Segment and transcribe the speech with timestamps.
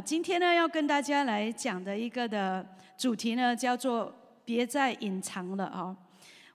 [0.00, 2.66] 今天呢要跟大家来讲的一个的
[2.96, 5.96] 主题呢，叫做“别再隐藏了”哦。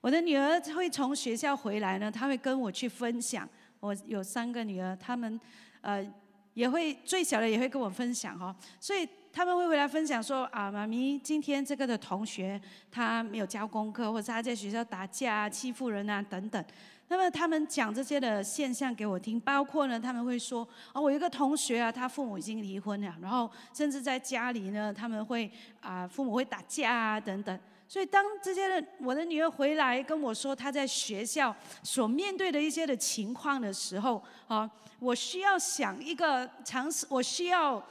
[0.01, 3.47] 我的女儿会从学校回来呢，她会跟我去分享。
[3.79, 5.39] 我有三个女儿，她们
[5.81, 6.05] 呃
[6.53, 12.59] 也会最小的也会跟我分享哈，所以他们会回来分享说啊，妈咪，今天这个的同学
[12.89, 16.63] 他没有交功课，或者他在学校打架、欺负人啊等等。
[17.07, 25.51] 那么他们讲这些的现象给我听，包括呢，他们会说，哦，我一个同学啊，他父母已经离婚了，然后甚至在家里呢，他们会
[25.81, 27.59] 啊，父母会打架啊等等。
[27.87, 37.81] 所以当这些的我的女儿回来跟我说她在学校所面对的一些的情况的时候，啊，我需要想一个尝试，我需要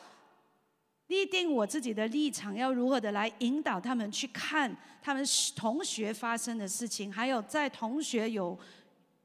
[1.06, 5.24] 立定我自己的立场，要如何的来引导他们去看他们
[5.54, 8.58] 同学发生的事情，还有在同学有。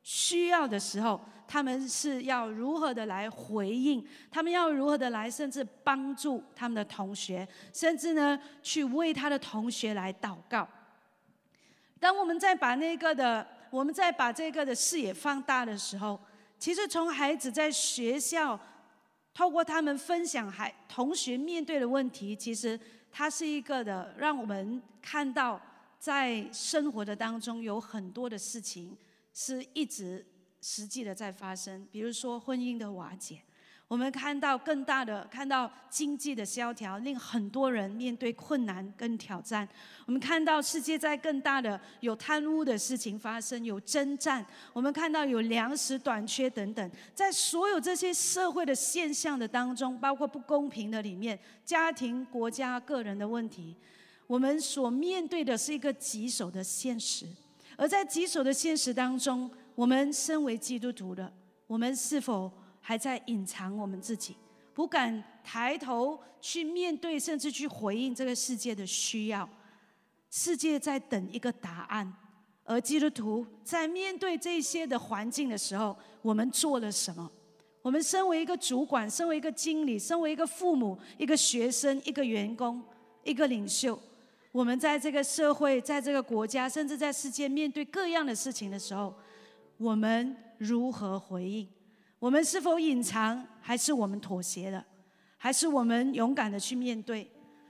[0.01, 4.05] 需要的时候，他们是要如何的来回应？
[4.31, 10.67] 他们要如何的来，甚至帮助他们的同学，甚至呢，去为他的同学来祷告。
[11.99, 16.19] 当我们在把那个的，我们在把这个的视野放大的时候，
[16.57, 18.59] 其实从孩子在学校，
[19.33, 22.79] 透过他们分享孩同学面对的问题，其实
[23.11, 25.59] 它是一个的，让我们看到
[25.99, 28.97] 在生活的当中有很多的事情。
[29.41, 30.25] 是一直
[30.59, 33.41] 实际的在发生，比如说婚姻的瓦解，
[33.87, 39.65] 我们看到更大的，看到经济的萧条，令很多人面对困难跟挑战。
[40.05, 46.91] 我们看到世界在更大的有贪污的事情发生，有征战，我们看到有粮食短缺等等。
[47.15, 53.73] 在所有这些社会的现象的当中，包括不公平的里面，家庭、国家、个人的问题，
[54.27, 57.25] 我们所面对的是一个棘手的现实。
[57.79, 61.31] 而在棘手的现实当中，我们身为基督徒的，
[61.65, 64.35] 我们是否还在隐藏我们自己，
[64.73, 69.47] 不敢抬头去面对，甚至去回应这个世界的需要？
[70.29, 72.13] 世界在等一个答案，
[72.65, 77.31] 而基督徒在面对这些的环境的时候，我们做了什么？
[77.81, 82.83] 我们身为一个主管，身为一个经理，身为一个父母，一个学生，一个员工，
[83.23, 83.97] 一个领袖。
[84.51, 89.13] 我们在这个社会，在这个国家，甚至在世界面对各样的事情的时候，
[89.77, 91.67] 我们如何回应？
[92.17, 94.83] 我们是否隐藏，还是我们妥协了？
[95.37, 97.29] 还是我们勇敢的去面对？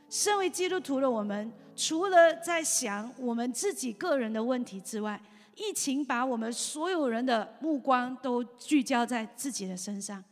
[0.10, 5.22] 身为基督徒的我们，除了在想我们自己个人的问题之外，
[5.56, 10.24] 疫情把我们所有人的目光都聚焦在自己的身上，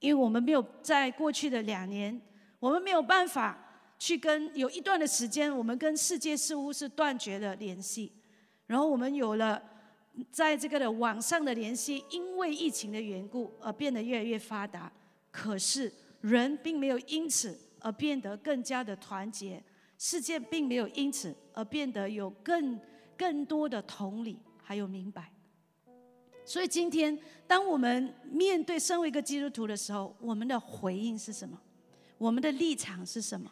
[0.00, 2.20] 因为我们没有在过去的两年，
[2.60, 3.62] 我们没有办法。
[3.98, 8.12] 去跟有一段的时间，我们跟世界似乎是断绝了联系，
[8.66, 9.62] 然后我们有了
[10.30, 14.92] 在这个的网上的联系，因为疫情的缘故而变得越来越发达。
[15.30, 19.62] 可是人并没有因此而变得更加的团结，
[19.98, 22.78] 世界并没有因此而变得有更
[23.16, 25.30] 更多的同理还有明白。
[26.44, 31.60] 所以今天，当我们面对身为一个基督徒的时候，我们的回应是什么？
[32.18, 33.50] 我们的立场是什么？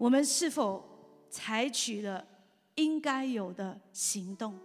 [0.00, 0.82] 我们是否
[1.28, 2.26] 采取了
[2.76, 4.58] 应该有的行动？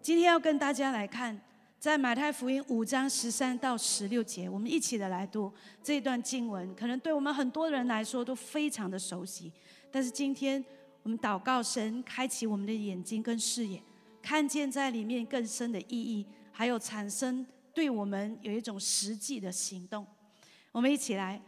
[0.00, 1.36] 今天要跟大家来看，
[1.80, 6.72] 在马太福音五章十三到十六节，我们一起的来读这段经文。
[6.76, 9.50] 可能对我们很多人来说都非常的熟悉，
[9.90, 10.64] 但是今天
[11.02, 13.82] 我们祷告神开启我们的眼睛跟视野，
[14.22, 17.44] 看见在里面更深的意义，还有产生
[17.74, 20.06] 对我们有一种实际的行动。
[20.70, 21.42] 我们一起来，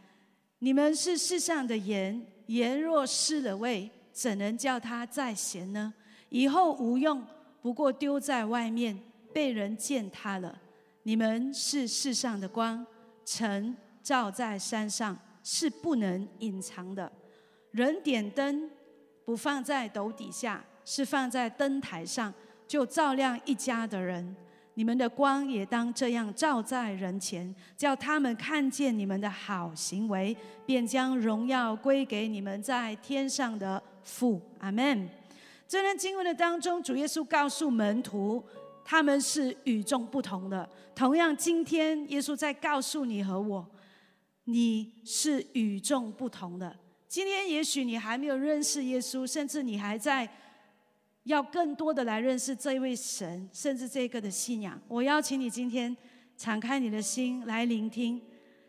[0.59, 2.21] 你们是世上的盐。
[2.47, 5.93] 盐若失了味，怎能叫它再咸呢？
[6.29, 7.25] 以后无用，
[7.61, 8.99] 不过丢在外面，
[9.33, 10.59] 被人践踏了。
[11.03, 12.85] 你们是世上的光，
[13.25, 17.11] 晨照在山上，是不能隐藏的。
[17.71, 18.69] 人点灯，
[19.25, 22.33] 不放在斗底下，是放在灯台上，
[22.67, 24.35] 就照亮一家的人。
[24.75, 30.35] 你们的光也当这样照在人前，叫他们看见你们的好行为，
[30.65, 34.41] 便将荣耀归给你们在天上的父。
[34.59, 35.07] 阿门。
[35.67, 38.43] 这段经文的当中，主耶稣告诉门徒，
[38.83, 40.67] 他们是与众不同的。
[40.95, 43.65] 同样，今天耶稣在告诉你和我，
[44.45, 46.75] 你是与众不同的。
[47.07, 50.27] 今天也许你还没有认识耶稣，甚至你还在。
[51.23, 54.79] 要更多的来认识这一位神，甚至这个的信仰。
[54.87, 55.95] 我邀请你今天
[56.35, 58.21] 敞开你的心来聆听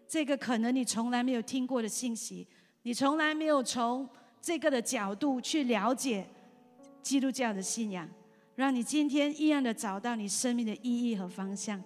[0.07, 2.47] 这个可能你从来没有听过的信息，
[2.83, 4.09] 你从来没有从
[4.41, 6.27] 这个的角度去了解
[7.03, 8.09] 基督教的信仰，
[8.55, 11.83] 让你今天一样的找到你生命的意义和方向。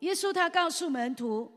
[0.00, 1.50] 耶稣他告诉门徒，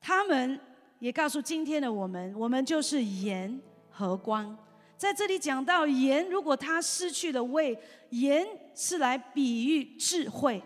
[0.00, 0.58] 他们
[0.98, 4.58] 也告诉今天的我们，我们就是盐和光。
[4.96, 7.78] 在这里讲到盐，如果它失去了味，
[8.10, 10.62] 盐是来比喻智慧。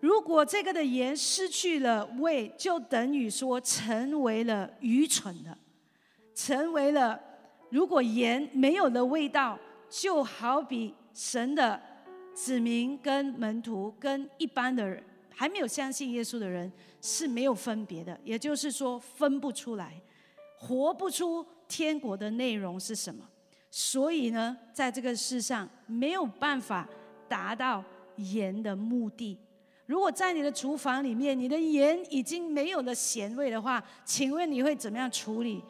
[0.00, 5.56] 如果这个的盐失去了味，就等于说成为了愚蠢的，
[6.34, 7.20] 成为了。
[7.70, 9.56] 如果盐没有了味道，
[9.88, 11.80] 就好比神的
[12.34, 15.00] 子民跟门徒跟一般的人
[15.32, 16.70] 还没有相信耶稣的人
[17.00, 20.02] 是没有分别的，也就是说分不出来，
[20.56, 23.24] 活不出天国的内容是什么。
[23.70, 26.88] 所以呢，在这个世上没有办法
[27.28, 27.84] 达到
[28.16, 29.38] 盐的目的。
[29.86, 35.62] 如果在你的厨房里面，你的盐已经没有了咸味的话，请问你会怎么样处理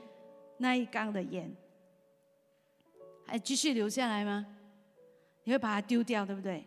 [0.56, 1.55] 那一缸的盐？
[3.26, 4.47] 还继续留下来吗？
[5.44, 6.64] 你会把它丢掉，对不对？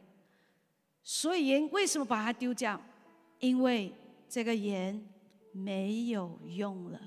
[1.02, 2.80] 所以盐为什么把它丢掉？
[3.40, 3.92] 因为
[4.30, 5.04] 这个盐
[5.52, 7.00] 没有用了。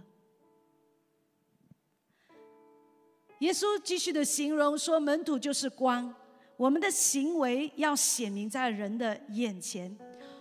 [3.41, 6.15] 耶稣继续的形容说：“门徒就是光，
[6.57, 9.95] 我们的行为要显明在人的眼前，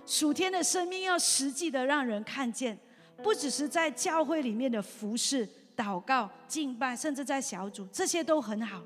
[0.06, 2.78] 属天的生命要实际的让人看见，
[3.22, 5.46] 不只是在教会里面的服侍、
[5.76, 8.82] 祷告、敬拜，甚至在小组，这些都很好。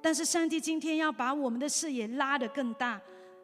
[0.00, 3.00] 但是上帝今天要把我们的视野拉得更大，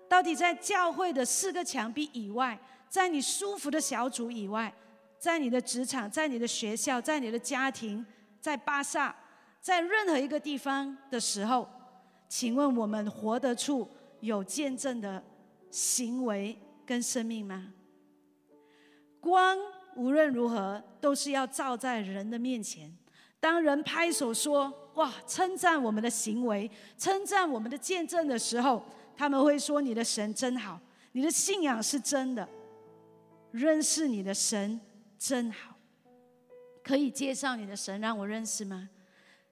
[0.08, 2.56] 到底在教会的四个墙壁以外，
[2.88, 4.72] 在你舒服的小组以外，
[5.18, 8.06] 在你的职场、在你的学校、在你的家庭、
[8.40, 9.12] 在巴萨。”
[9.66, 11.68] 在任何一个地方的时候，
[12.28, 13.90] 请问我们活得出
[14.20, 15.20] 有见证的
[15.72, 17.74] 行为跟生命吗？
[19.18, 19.58] 光
[19.96, 22.96] 无论如何都是要照在人的面前。
[23.40, 28.80] 当人拍手说“哇，称赞我们的行为，称赞我们的见证”的时候，
[29.16, 30.80] 他们会说：“你的神真好，
[31.10, 32.48] 你的信仰是真的，
[33.50, 34.80] 认识你的神
[35.18, 35.74] 真好。”
[36.84, 38.88] 可以介绍你的神让我认识吗？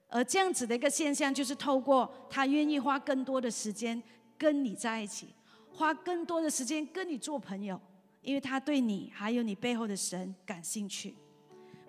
[0.07, 4.01] 而这样子的一个现象，就是透过他愿意花更多的时间
[4.37, 5.33] 跟你在一起，
[5.73, 7.79] 花更多的时间跟你做朋友，
[8.21, 11.15] 因为他对你还有你背后的神感兴趣。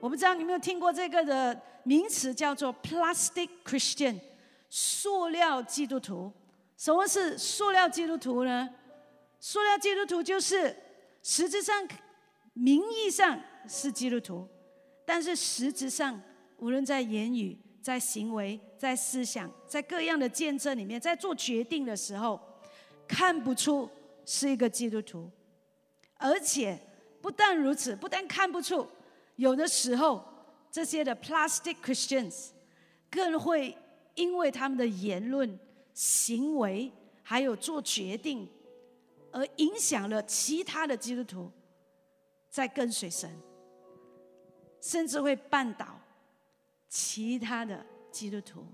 [0.00, 4.18] 我不知道你有没有听过这个的名词，叫做 “plastic Christian”，
[4.68, 6.32] 塑料基督徒。
[6.76, 8.68] 什么是塑料基督徒呢？
[9.38, 10.74] 塑料基督徒就是
[11.22, 11.86] 实质上、
[12.54, 14.48] 名义上是基督徒，
[15.04, 16.20] 但是实质上，
[16.58, 17.58] 无论在言语。
[17.86, 22.40] 在行为、在思想、在各样的见证里面，在做决定的时候，
[23.06, 23.88] 看不出
[24.24, 25.30] 是一个基督徒，
[26.16, 26.76] 而且
[27.22, 28.84] 不但如此，不但看不出，
[29.36, 30.20] 有的时候
[30.68, 32.48] 这些的 plastic Christians
[33.08, 33.78] 更会
[34.16, 35.56] 因为他们的言论、
[35.94, 36.90] 行为
[37.22, 38.48] 还有做决定，
[39.30, 41.48] 而影响了其他的基督徒
[42.50, 43.30] 在跟随神，
[44.80, 45.95] 甚至会绊倒。
[46.88, 48.64] 其他的基督徒，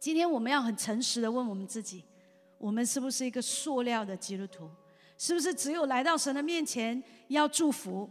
[0.00, 2.04] 今天我们要很诚实的问我们自己：
[2.58, 4.68] 我们是不是一个塑料的基督徒？
[5.16, 8.10] 是不是只有来到神的面前要祝福，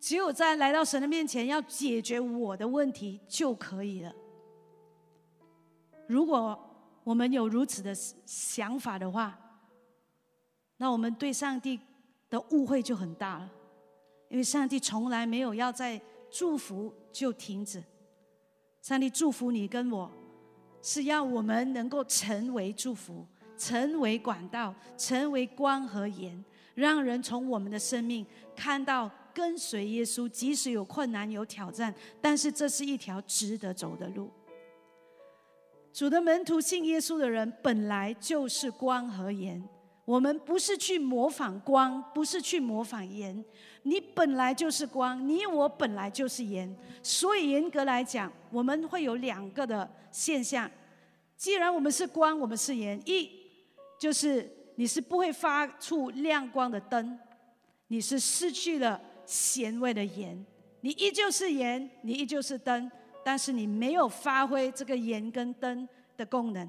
[0.00, 4.12] 只有在来到神的面前要解决我的问题就可以了？
[6.08, 6.58] 如果
[7.04, 9.38] 我们有如此的想法的话，
[10.78, 11.78] 那我们对上帝
[12.28, 13.48] 的误会就很大了，
[14.28, 16.00] 因为上帝从来没有要在。
[16.32, 17.82] 祝福就停止。
[18.80, 20.10] 上帝祝福你跟我，
[20.80, 23.24] 是要我们能够成为祝福，
[23.56, 26.42] 成为管道，成为光和盐，
[26.74, 34.30] 让人从我们的生命看到跟随耶稣，即使有困难有挑战，但是这是一条值得走的路。
[35.92, 39.62] 主的门徒信耶稣的人，本来就是光和盐。
[40.12, 43.42] 我们不是去模仿光，不是去模仿盐。
[43.84, 46.76] 你本来就是光，你我本来就是盐。
[47.02, 50.70] 所以严格来讲，我们会有两个的现象。
[51.34, 53.30] 既然我们是光，我们是盐，一
[53.98, 57.18] 就是你是不会发出亮光的灯，
[57.88, 60.44] 你是失去了咸味的盐。
[60.82, 62.92] 你依旧是盐，你依旧是灯，
[63.24, 65.88] 但是你没有发挥这个盐跟灯
[66.18, 66.68] 的功能。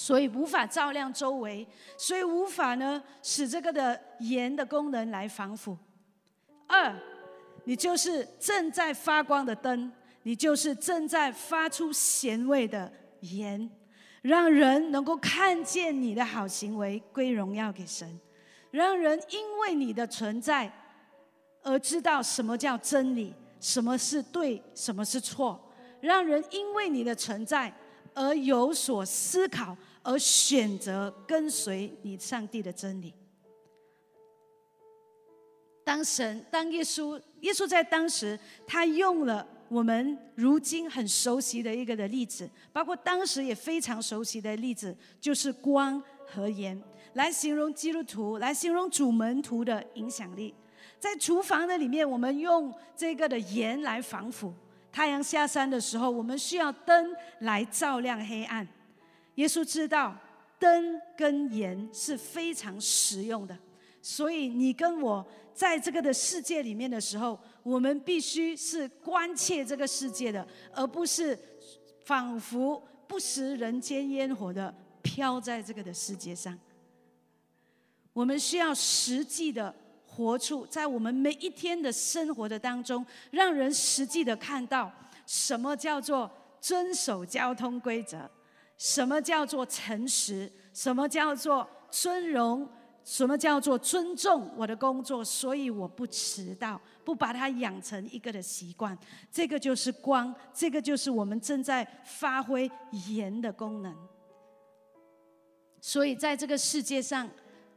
[0.00, 5.76] 所以无法照亮周围，所以无法呢使这个的盐的功能来防腐。
[6.66, 6.96] 二，
[7.64, 9.92] 你就是正在发光的灯，
[10.22, 12.90] 你就是正在发出咸味的
[13.20, 13.70] 盐，
[14.22, 18.18] 让人能够看见你的好行为，归荣耀给神，
[18.70, 20.72] 让人因为你的存在
[21.62, 25.60] 而知道什么叫真理，什么是对，什么是错，
[26.00, 27.70] 让人因为你的存在
[28.14, 29.76] 而有所思考。
[30.10, 33.14] 而选择跟随你上帝的真理，
[35.84, 38.36] 当神，当耶稣，耶稣在当时，
[38.66, 50.52] 他用了我们如今很熟悉的一个的例子，包括当时也非常熟悉的例子，就是光和盐，来形容基督徒，来形容主门徒的影响力。
[50.98, 54.52] 在厨房的里面，我们用这个的盐来防腐；
[54.90, 58.66] 太阳下山的时候，我们需要灯来照亮黑暗。
[59.40, 60.14] 耶稣知道
[60.58, 63.56] 灯跟盐是非常实用的，
[64.02, 71.38] 所以你跟我在这个的世界里面的时候，我们必须是关切这个世界的，而不是
[72.04, 76.58] 仿佛不食人间烟火的飘在这个的世界上。
[78.12, 79.74] 我们需要实际的。
[80.12, 84.92] 活出在我们每一天的生活的当中，让人实际的看到
[85.24, 86.28] 什么叫做
[86.60, 88.28] 遵守交通规则，
[88.80, 92.66] 什么叫做诚实，什么叫做尊荣，
[93.04, 98.96] 什么叫做尊重我的工作，所以我不迟到，不把它养成一个的习惯。
[99.30, 102.70] 这个就是光，这个就是我们正在发挥
[103.10, 103.94] 盐的功能。
[105.82, 107.28] 所以在这个世界上，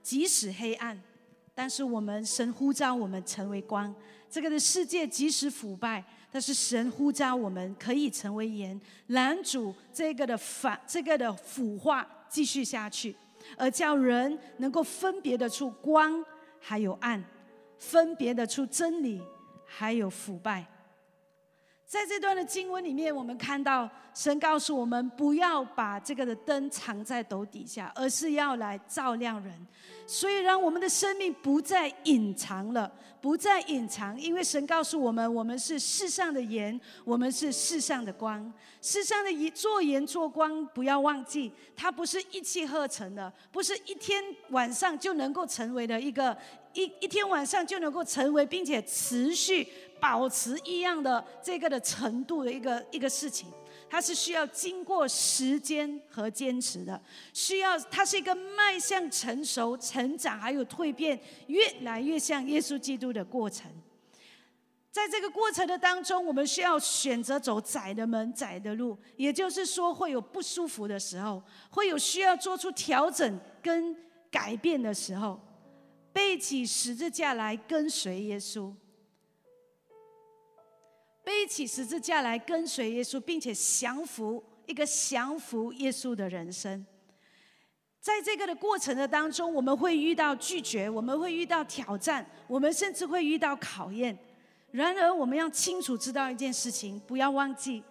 [0.02, 0.98] 即使黑暗。
[1.56, 3.94] 但是我们神呼召我们成为光，
[4.28, 13.16] 这个的世界即使腐败，但是神呼召我们可以成为盐，拦阻这个的反这个的腐化继续下去，
[13.56, 16.25] 而叫人能够分别得出光
[16.60, 17.24] 还有暗，
[17.78, 19.22] 分别得出真理
[19.63, 20.66] 还有腐败。
[21.94, 29.54] 在这段的经文里面，我们看到神告诉我们，不要把这个的灯藏在斗底下，而是要来照亮人。
[30.08, 38.52] 所以，让我们的生命不再隐藏了，不再隐藏，因为神告诉我们，我们是世上的盐，我们是世上的光。
[38.82, 44.20] 世上的盐做盐做光，不要忘记，它不是一气呵成的，不是一天
[44.50, 46.36] 晚上就能够成为的一个
[46.74, 49.68] 一一天晚上就能够成为，并且持续。
[50.04, 53.48] 保持一样的这个的程度的一个一个事情，
[53.90, 61.18] 它是需要经过时间和坚持的，需要它是一个迈向成熟、成长还有蜕变，
[61.48, 63.72] 越来越像耶稣基督的过程。
[64.92, 73.96] 在这个过程的当中，我们需要选择走窄的门、窄的路，也就是说会有不舒服的时候，会有需要做出调整跟
[74.30, 75.40] 改变的时候，
[76.12, 78.74] 背起十字架来跟随耶稣。
[81.24, 86.86] 背起十字架来跟随耶稣，并且降服一个降服耶稣的人生。
[88.01, 94.18] 在这个的过程的当中，我们会遇到拒绝，我们会遇到挑战，我们甚至会遇到考验。
[94.72, 97.82] 然而，我们要清楚知道一件事情，不要忘记，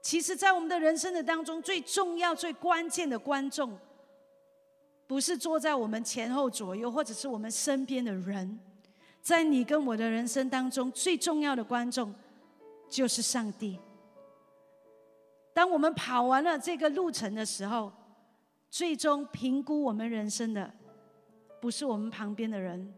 [0.00, 3.78] 其实，在我们的人生的当中，最重要、最关键的观众，
[5.06, 8.58] 不是坐在我们前后左右，或者是我们身边的人，
[9.20, 12.14] 在你跟我的人生当中，最重要的观众。
[12.90, 13.78] 就是上帝。
[15.54, 17.92] 当我们跑完了这个路程的时候，
[18.68, 20.72] 最终评估我们人生的，
[21.60, 22.92] 不是我们旁边的人，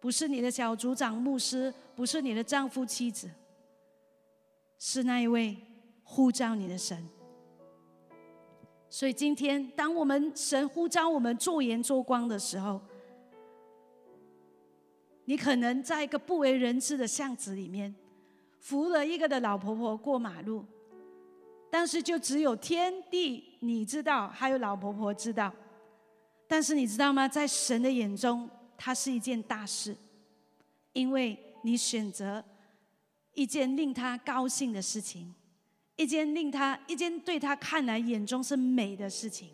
[0.00, 3.30] 不是你的小组长、牧师，不是你的丈夫、妻子，
[4.78, 5.56] 是那一位
[6.02, 7.08] 呼召你的神。
[8.88, 12.80] 所以今天，当我们神呼召我们做盐做光的时候，
[15.24, 17.94] 你可能在一个不为人知的巷子里面。
[18.64, 20.64] 扶了一个的老婆婆过马路，
[21.70, 25.52] 但是就只有天地你知道，还有老婆婆知道。
[26.48, 27.28] 但是你知道吗？
[27.28, 29.94] 在神的眼中，它是一件大事，
[30.94, 32.42] 因为你选择
[33.34, 35.34] 一件令他高兴的事情，
[35.96, 39.50] 一件令他一件对他看来眼中是美的事情，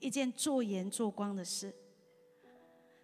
[0.00, 1.70] 一件做盐做光的事。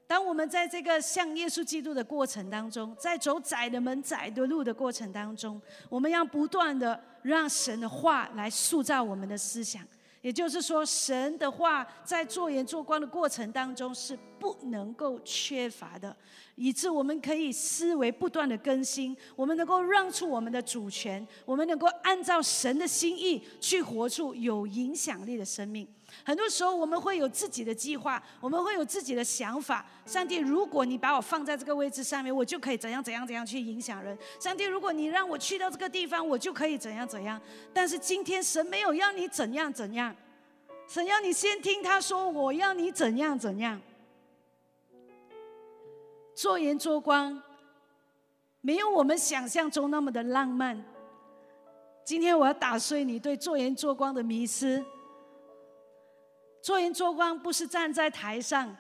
[0.09, 5.61] 当我们在这个向耶稣基督的过程当中，在走窄的门、窄的路的过程当中，
[5.91, 9.87] 我们要不断的让神的话来塑造我们的思想。
[10.23, 16.17] 也就是说，神的话在做盐做光的过程当中是不能够缺乏的，
[16.57, 25.87] 以致我们可以思维不断的更新，我们能够让出我们的主权，我们能够按照神的心意去活出有影响力的生命。
[26.25, 29.85] 很多时候我们会有自己的计划，我们会有自己的想法。
[30.07, 34.17] 上帝，如果你把我放在这个位置上面，我就可以怎样怎样怎样去影响人。
[34.41, 37.41] 上帝，如果你让我去到这个地方，我就可以怎样怎样。
[37.73, 40.15] 但是今天神没有要你怎样怎样，
[40.87, 43.81] 神要你先听他说，我要你怎样怎样。
[46.35, 47.43] 做盐做光，
[48.61, 50.83] 没有我们想象中那么的浪漫。
[52.05, 54.83] 今天我要打碎你对做盐做光的迷思。
[56.63, 58.77] 做盐做光不是站在台上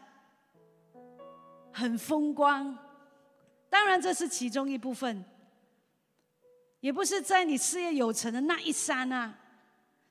[1.73, 2.76] 很风光，
[3.70, 5.25] 当然这是其中一部分，
[6.80, 9.32] 也不是在你事业有成的那一刹那。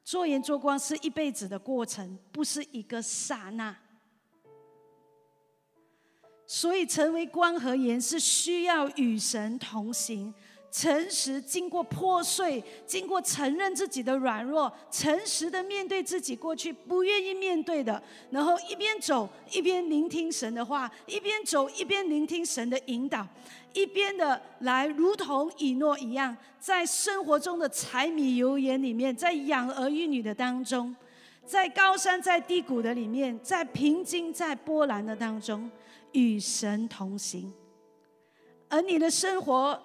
[0.04, 3.76] 做盐做光是一辈子的过程，不是一个刹那。
[6.46, 10.34] 所以成为光和盐是需要与神同行。
[10.78, 23.28] 诚实，经过破碎，经过承认自己的软弱，诚实的面对自己过去不愿意面对的，然后一边走一边聆听神的话，一边走一边聆听神的引导，
[23.74, 30.96] 一边的来如同以诺一样，在生活中的柴米油盐里面，在养儿育女的当中，
[31.44, 35.72] 在高山在低谷的里面，在平静在波澜的当中，
[36.12, 37.52] 与神同行，
[38.70, 39.82] 而你的生活。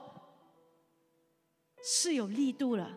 [1.82, 2.88] 是有力度了，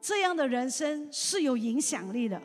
[0.00, 2.40] 这样的人生是有影响力的，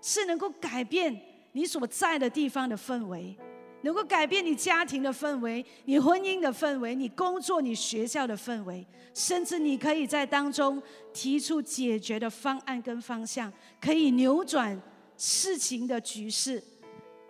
[0.00, 1.20] 是能够改变
[1.52, 3.36] 你所在的地方的氛围，
[3.82, 10.80] 能够改变你家庭的氛围、你婚姻的氛围、你工作、你学校的氛围，甚至你可以在当中
[11.12, 14.80] 提出解决的方案跟方向，可以扭转
[15.16, 16.62] 事情的局势，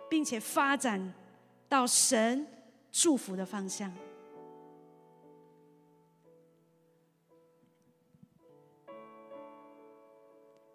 [0.07, 1.13] 并且发展
[1.67, 2.45] 到神
[2.91, 3.91] 祝福的方向。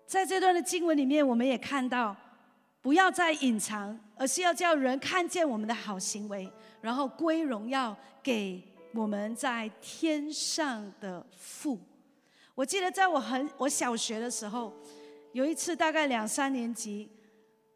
[0.08, 2.16] 在这段的经文里面，我们也看到，
[2.80, 6.50] 不要再隐藏，而是要叫人看见我们的好行为，
[6.80, 8.62] 然后归荣耀给
[8.94, 11.78] 我们在天上的父。
[12.54, 14.72] 我记得在我很我小学的时候，
[15.32, 17.10] 有一次大概两三年级，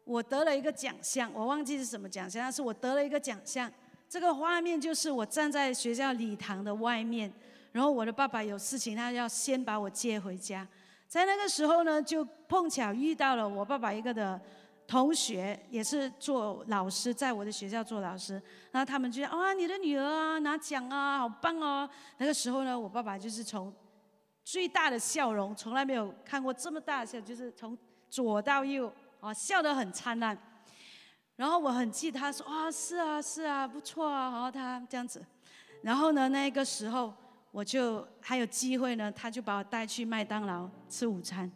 [0.03, 3.71] 我得了一个奖项，我忘记是什么奖项，但是我得了一个奖项。
[4.09, 7.31] 这个画面就是我站在学校礼堂的外面，
[7.71, 10.67] 然后我的爸爸有事情，他要先把我接回家。
[11.13, 14.41] 在那个时候呢，就碰巧遇到了我爸爸一个的
[14.87, 18.41] 同学，也是做老师，在我的学校做老师。
[18.71, 23.71] 然后他们就说：“啊，你的女儿啊，拿奖啊，好棒哦！”那个时候呢，我爸爸就是从
[24.43, 27.77] 最大的笑容，从来没有看过这么大的笑，就是从
[28.09, 30.35] 左到右啊，笑得很灿烂。
[31.35, 35.23] 然后我很记他说：“啊，是啊，是啊，不错啊。”然后他这样子。
[35.83, 37.13] 然后呢，那个时候。
[37.53, 41.49] 我就还有机会呢，他就把我带去麦当劳吃午餐。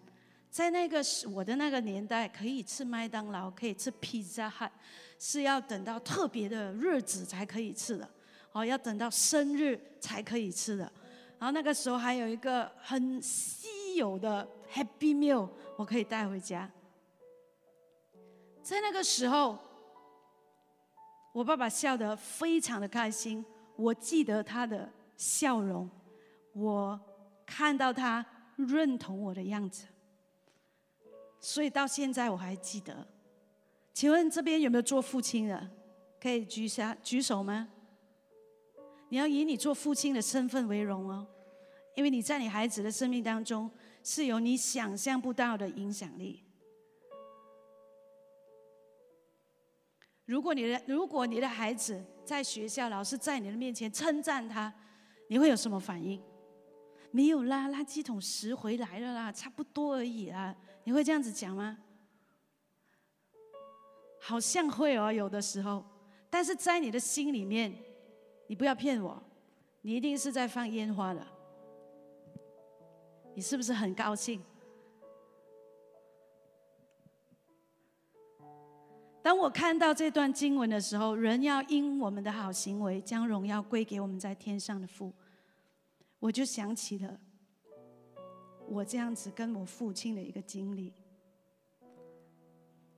[0.47, 4.71] 在那个时我的那个年代，可以吃麦当劳，可以吃披萨汉，
[5.17, 8.07] 是要等到特别的日子才可以吃的，
[8.51, 10.83] 哦，要等到生日才可以吃的。
[11.39, 16.69] 然后那个时候还有一个很稀有的 Happy Meal，我可以带回家。
[18.61, 19.57] 在那个时候，
[21.33, 23.43] 我爸爸笑得非常的开心，
[23.75, 24.87] 我记得他的。
[25.17, 25.89] 笑容，
[26.53, 26.99] 我
[27.45, 28.23] 看到他
[28.55, 29.87] 认同我的样子，
[31.39, 33.07] 所以到现在我还记得。
[33.93, 35.69] 请问这边有没有做父亲的？
[36.21, 37.67] 可以举下举手吗？
[39.09, 41.27] 你要以你做父亲的身份为荣哦，
[41.95, 43.71] 因为你在你孩子的生命当中
[44.03, 46.43] 是有你想象不到的影响力。
[50.25, 54.71] 如果你的如果你的孩子在学校老师在你的面前称赞他。
[55.27, 56.21] 你会有什么反应？
[57.11, 60.55] 没有啦，垃圾桶拾回来了啦，差不多而已啦。
[60.83, 61.77] 你会这样子讲吗？
[64.19, 65.85] 好像会哦，有的时候。
[66.29, 67.73] 但是在你的心里面，
[68.47, 69.21] 你不要骗我，
[69.81, 71.25] 你一定是在放烟花的。
[73.33, 74.41] 你是不是很高兴？
[79.21, 85.13] 当我看到这段经文的时候，人要因我们的好行为，将荣耀归给我们在天上的父，
[86.19, 87.19] 我就想起了
[88.69, 90.93] 我这样子跟我父亲的一个经历。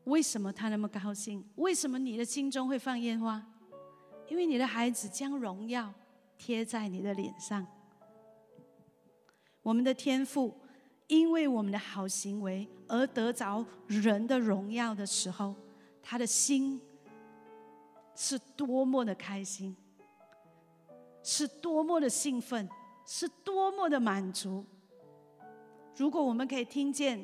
[0.04, 1.44] 为什么他那么高兴？
[1.56, 3.44] 为什么你的心中会放烟花？
[4.28, 5.92] 因为你的孩子将荣耀
[6.38, 7.66] 贴在你的脸上。
[9.64, 10.56] 我们的天赋，
[11.08, 15.56] 因为我们的好行为而得着人的荣耀的时候。
[16.10, 16.82] 他的心
[18.16, 19.78] 是多么的开心，
[21.22, 22.68] 是多么的兴奋，
[23.06, 24.66] 是多么的满足。
[25.96, 27.24] 如果我们可以听见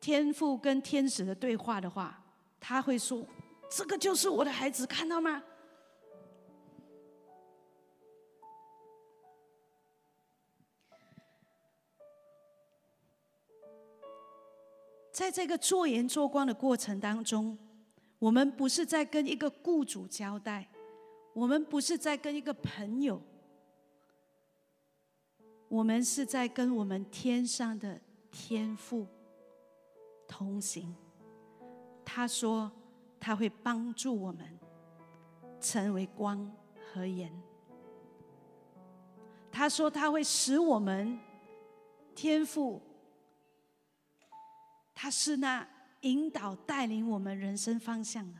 [0.00, 2.24] 天父跟天使的对话的话，
[2.58, 3.22] 他会说
[3.68, 5.42] ：“这个就是我的孩子，看到吗？”
[15.12, 17.58] 在这个做盐做光的过程当中。
[18.18, 20.68] 我们不是在跟一个雇主交代，
[21.32, 23.22] 我们不是在跟一个朋友，
[25.68, 28.00] 我们是在跟我们天上的
[28.30, 29.06] 天父
[30.26, 30.94] 同行。
[32.04, 32.70] 他说
[33.20, 34.58] 他会帮助我们
[35.60, 36.50] 成为光
[36.92, 37.30] 和盐。
[39.52, 41.18] 他说他会使我们
[42.14, 42.80] 天赋，
[44.94, 45.68] 他是那
[46.00, 48.38] 引导带领我们人生方向的。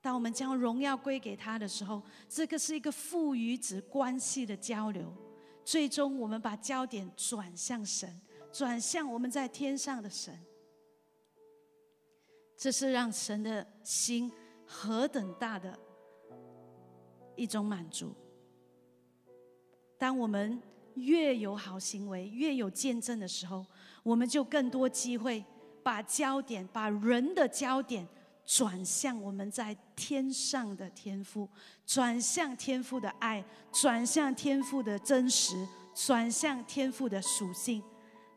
[0.00, 5.12] 当我们将荣耀归给他的时候，这个是一个父与子关系的交流。
[5.64, 8.20] 最终，我们把焦点转向神，
[8.52, 10.38] 转向我们在天上的神。
[12.56, 14.30] 这是让神的心
[14.66, 15.78] 何等大的
[17.34, 18.14] 一种满足。
[19.96, 20.60] 当我们
[20.96, 23.64] 越有好行为，越有见证的时候，
[24.02, 25.42] 我们就更多机会
[25.84, 28.08] 把焦点，把人的焦点。
[28.46, 31.48] 转向我们在天上的天赋，
[31.86, 33.42] 转向天赋的爱，
[33.72, 37.82] 转向天赋的真实，转向天赋的属性，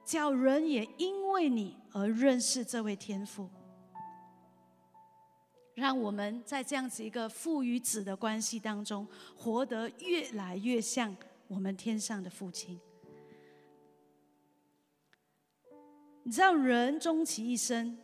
[0.06, 3.50] 叫人也因为你而认识这位天赋。
[5.74, 9.06] 让我们在这样子一个父与子的关系当中，
[9.36, 11.14] 活得越来越像
[11.50, 12.80] 我们天上的父亲。
[16.28, 17.98] 你知道，人终其一生。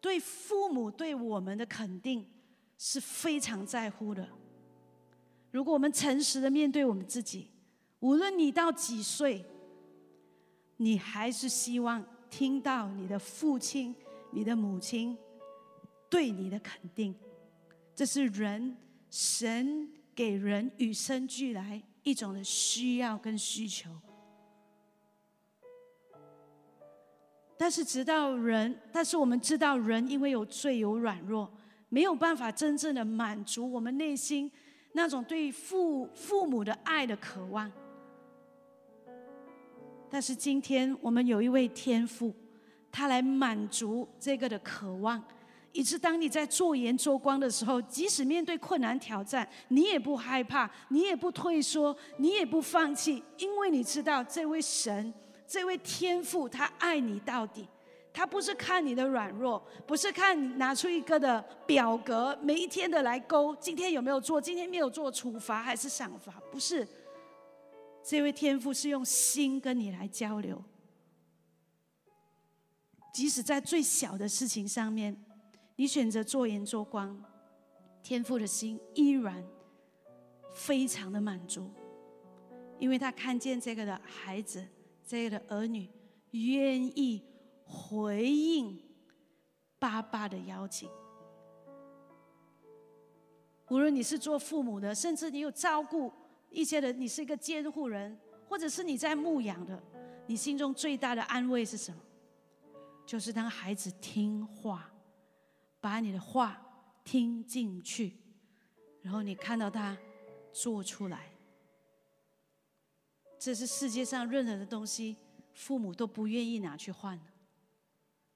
[0.00, 2.26] 对父母对我们的肯定
[2.78, 4.26] 是非常在乎的。
[5.50, 7.50] 如果我们诚实的面对我们自己，
[8.00, 9.44] 无论你到几岁，
[10.78, 13.94] 你还是希望听到你的父亲、
[14.32, 15.14] 你的母亲
[16.08, 17.14] 对你的肯定。
[17.94, 18.78] 这是人
[19.10, 23.90] 神给人与生俱来一种的需要跟需求。
[27.58, 31.50] 但是，直到人，但是我们知道，人因为有罪有软弱，
[31.88, 34.48] 没有办法真正的满足我们内心
[34.92, 37.70] 那种对父父母的爱的渴望。
[40.08, 42.32] 但是今天我们有一位天父，
[42.92, 45.20] 他来满足这个的渴望，
[45.72, 55.12] 以致当你在做盐做光的时候，即使面对困难挑战，你也不害怕，你也不退缩，你也不放弃，因为你知道这位神。
[55.48, 57.66] 这位天父，他爱你到底。
[58.10, 66.32] 他不是看你的软弱，不是看你拿出一个的表格，每一天的来勾，今天有没有做，今天没有做，处罚还是赏罚？
[66.50, 66.86] 不是。
[68.02, 70.60] 这位天父是用心跟你来交流，
[73.12, 75.16] 即使在最小的事情上面，
[75.76, 77.22] 你选择做盐做光，
[78.02, 79.46] 天父的心依然
[80.52, 81.70] 非常的满足，
[82.80, 84.66] 因为他看见这个的孩子。
[85.08, 85.88] 这样的儿女
[86.32, 87.24] 愿意
[87.64, 88.78] 回应
[89.78, 90.86] 爸爸的邀请，
[93.70, 96.12] 无论你是做父母的，甚至你有照顾
[96.50, 99.82] 一些人，你是一个监护人，或者是你在牧养的，
[100.26, 101.98] 你心中最大的安慰是什么？
[103.06, 104.92] 就是当孩子听话，
[105.80, 106.60] 把你的话
[107.02, 108.12] 听进去，
[109.00, 109.96] 然后你看到他
[110.52, 111.32] 做出来。
[113.38, 115.16] 这是世界上任何的东西，
[115.52, 117.18] 父母都不愿意拿去换，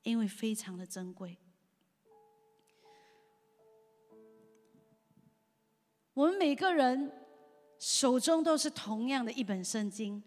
[0.05, 1.37] 因为非常的珍贵。
[6.15, 7.11] 我们每个人
[7.79, 10.23] 手中都是同样的一本圣经，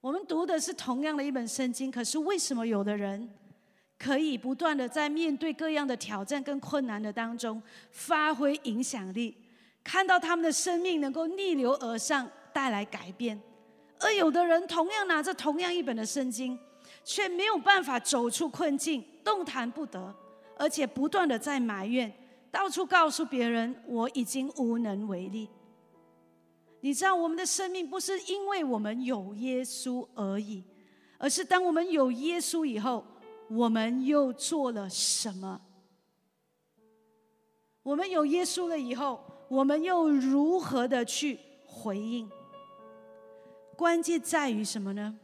[0.00, 3.28] 我们读的是同样的一本圣经，可是为什么有的人
[3.98, 9.36] 可以不断的在面对各样的挑战跟困难的当中发挥影响力，
[9.82, 12.30] 看到他们的生命能够逆流而上？
[12.58, 13.40] 带来改变，
[14.00, 16.58] 而有的人同样拿着同样一本的圣经，
[17.04, 20.12] 却没有办法走出困境，动弹不得，
[20.56, 22.12] 而且不断的在埋怨，
[22.50, 25.48] 到处告诉别人我已经无能为力。
[26.80, 30.64] 你知道，我们的生命不是因为我们有耶稣而已，
[31.16, 33.04] 而是当我们有耶稣以后，
[33.48, 35.60] 我们又做了什么？
[37.84, 42.28] 我们有耶稣了以后，我们又如何的去回应？
[43.78, 45.16] 关键在于什么呢？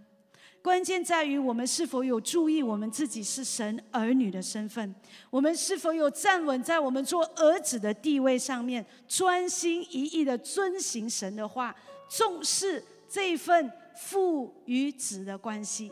[0.62, 4.94] 关键在于我们是否有注意我们自己是神儿女的身份，
[5.28, 11.74] 我们是否有站稳在我们做儿子的地位上面，专心一意的遵行神的话，
[12.08, 15.90] 重视这份父与子的关系。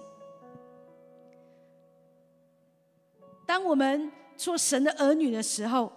[3.44, 5.92] 当我们做神的儿女的时候。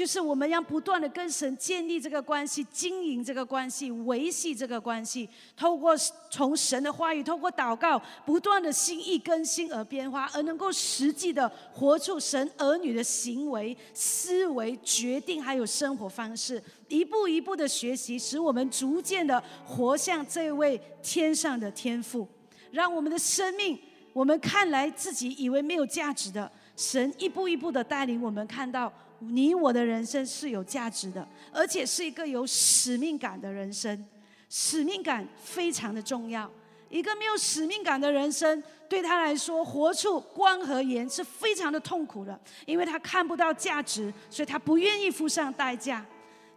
[0.00, 5.28] 就是我们要不断的跟神建立这个关系，经营这个关系，维系这个关系。
[5.54, 5.94] 透过
[6.30, 22.26] 从神的话语，透过祷告，不断的心意更新而变化，而能够实际的活出神儿女的行为、思维、决定，还有生活方式，一步一步的学习，使我们逐渐的活像这位天上的天父，
[22.70, 23.78] 让我们的生命，
[24.14, 28.90] 我们看来自己以为没有价值的，神一步一步的带领我们看到。
[29.20, 34.04] 你我的人生是有价值的，而且是一个有使命感的人生。
[34.48, 36.50] 使命感非常的重要。
[36.88, 46.04] 一个没有使命感的人生，对他来说，活出光和盐是非常的痛苦的，因为他看不到价值，所以他不愿意付上代价。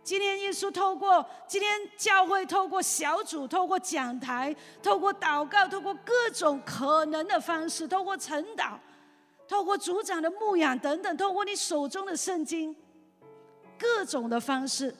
[0.03, 8.71] 今天耶稣透过今天教会，透过小组，透过讲台，透过祷告，透过各种可能的方式，透过晨祷，
[9.53, 12.75] 透过组长的牧养等等，透过你手中的圣经，
[13.77, 14.91] 各种的方式，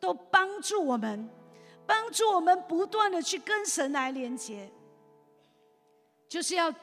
[0.00, 1.28] 都帮助我们，
[1.86, 4.72] 帮助我们不断的去跟神来连接。
[6.26, 6.74] 就是要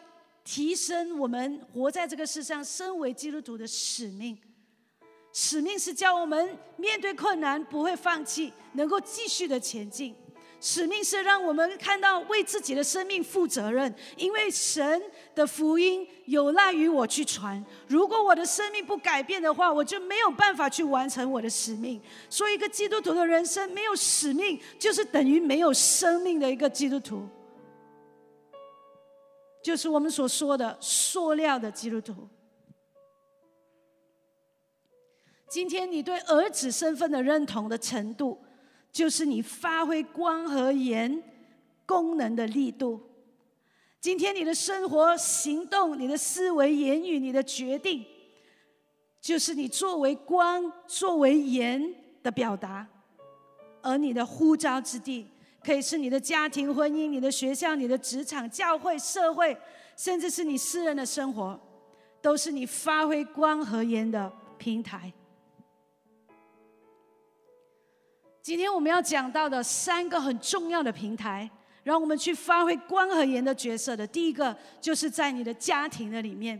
[0.43, 4.37] 提升我们活在这个世上，身为基督徒的使命。
[5.33, 10.15] 使命是叫我们面对困难不会放弃，能够继续的前进。
[10.61, 15.01] 使命是让我们看到为自己的生命负责任，因为神
[15.35, 17.63] 的福音有赖于我去传。
[17.87, 22.01] 如果我的生命不改变的话，我就没有办法去完成我的使命。
[22.29, 27.27] 所以，一个基督徒的人生没有使命，就是等于没有生命的一个基督徒。
[29.61, 32.27] 就是我们所说的塑料的基督徒。
[35.49, 38.37] 今天你对儿子身份的认同的程度，
[38.91, 41.23] 就是你发挥光和盐
[41.85, 43.01] 功能的力度。
[44.05, 48.05] 今天你的生活、行动、你的思维、言语、你的决定，
[49.19, 51.83] 就是你作为光、作为盐
[52.21, 52.87] 的表达。
[53.81, 55.27] 而你的呼召之地。
[55.59, 59.57] 可以是你的家庭、婚姻、你的学校、你的职场、教会、社会，
[59.97, 61.59] 甚至是你私人的生活，
[62.21, 65.11] 都是你发挥光和盐的平台。
[68.43, 71.49] 今天我们要讲到的三个很重要的平台，
[71.85, 74.05] 让我们去发挥光和盐的角色的。
[74.05, 76.59] 第一个就是在你的家庭的里面，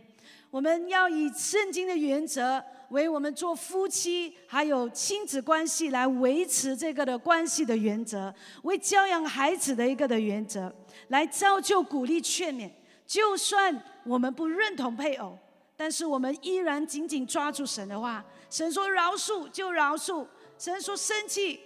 [0.51, 2.63] 我们要以圣经的原则。
[2.89, 10.71] 为我们做夫妻还有亲子关系来维持这个的关系的原则，为教养孩子的一个的原则，
[11.07, 12.69] 来造就、鼓励、劝勉。
[13.07, 15.35] 就算我们不认同配偶，
[15.75, 18.23] 但是我们依然紧紧抓住神的话。
[18.51, 20.23] 神说饶恕就饶恕，
[20.59, 21.59] 神说生气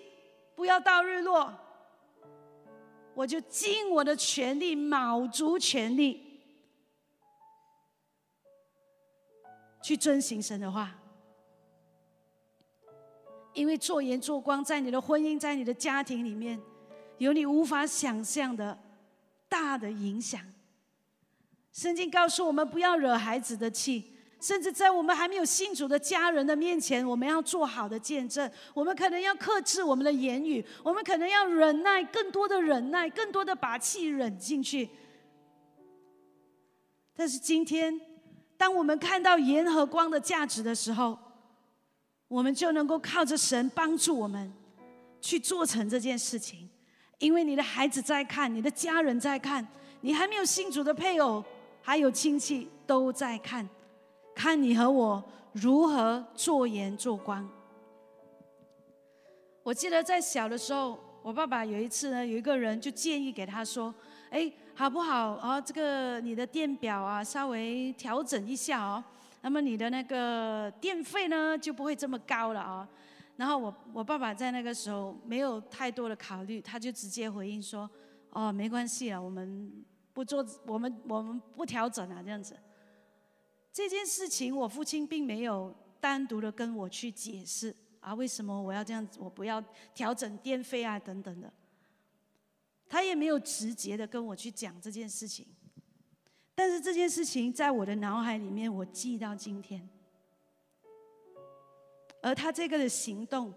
[0.55, 1.53] 不要到日落，
[3.19, 6.39] 我就尽我的全力，卯足全力
[9.83, 10.95] 去遵行神的话。
[13.53, 16.57] 因为做盐做光，在你的婚姻，在你的家庭里面，
[17.17, 18.79] 有你无法想象的
[19.49, 20.41] 大的影响。
[21.73, 24.08] 圣经告诉我们，不要惹孩子的气，
[24.39, 28.49] 甚至在我们还没有信主的家人的面前，我们要做好的见证。
[28.73, 34.89] 我们可能要克制我们的言语，我们可能要忍耐，更多的忍耐，更多的把气忍进去。
[37.15, 37.99] 但是今天，
[38.55, 41.19] 当我们看到盐和光的价值的时候，
[42.29, 44.53] 我们就能够靠着神帮助我们
[45.19, 46.69] 去做成这件事情，
[47.17, 49.67] 因为你的孩子在看，你的家人在看，
[49.99, 51.43] 你还没有信主的配偶，
[51.81, 53.67] 还有亲戚都在看，
[54.39, 55.21] 看你和我
[55.51, 57.45] 如何做盐做光。
[59.61, 63.93] 我记得在小的时候，我爸爸有一次呢，有一个人就建议给他说
[64.31, 65.59] ：“哎，好不好啊？
[65.59, 69.03] 这个你的电表啊，稍微调整一下哦。”
[69.43, 72.87] 那么你的那个电费呢就不会这么高了啊。
[73.35, 77.89] 然后我我爸爸在那个时候没有太多的考虑，他就直接回应说
[78.31, 79.69] ：“哦，没关系啊，我们
[80.13, 82.55] 不做，我们我们不调整啊，这样子。”
[83.71, 91.51] 这件事情我父亲并没有单独的跟我去解释啊，为什么我要这样子，我不要调整电费啊等等的。
[92.87, 95.45] 他也没有直接的跟我去讲这件事情。
[96.55, 99.87] 但是这件事情在我的脑海里面，我记到今天。
[102.21, 103.53] 而他这个的行动，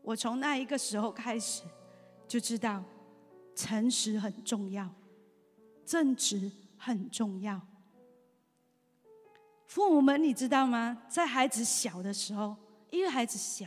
[0.00, 1.64] 我从那一个时候开始
[2.26, 2.82] 就知道，
[3.54, 4.88] 诚实很重要，
[5.84, 7.60] 正直很重要。
[9.68, 11.02] 父母们，你知道吗？
[11.10, 12.56] 在孩子小的时候，
[12.90, 13.66] 因为孩子小，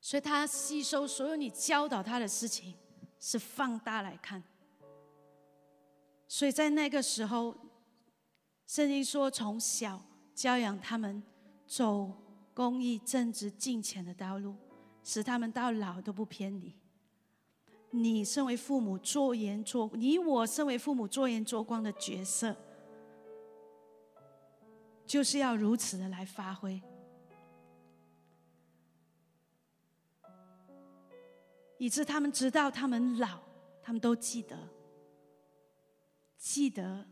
[0.00, 2.74] 所以他吸收所有你教导他的事情
[3.20, 4.42] 是放大来看。
[6.26, 7.54] 所以在那个时候，
[8.66, 10.02] 圣经说从小
[10.34, 11.22] 教养他们
[11.64, 12.10] 走
[12.52, 14.56] 公义、正直、敬虔的道路，
[15.04, 16.74] 使他们到老都不偏离。
[17.90, 22.56] 你身为父母做盐做，你我身为父母做盐做光的角色，
[25.12, 26.80] 就是要如此的来发挥，
[31.76, 33.38] 以致他们知道他们老，
[33.82, 34.58] 他们都记得。
[36.38, 37.06] 记得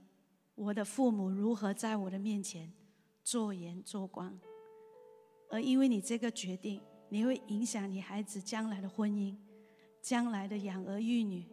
[0.54, 2.72] 我的父母如何在我的面前
[3.22, 4.40] 做盐做光，
[5.50, 9.36] 而因为你这个决定，你会影响你孩子将来的婚姻，
[10.00, 11.44] 将来的养儿育女，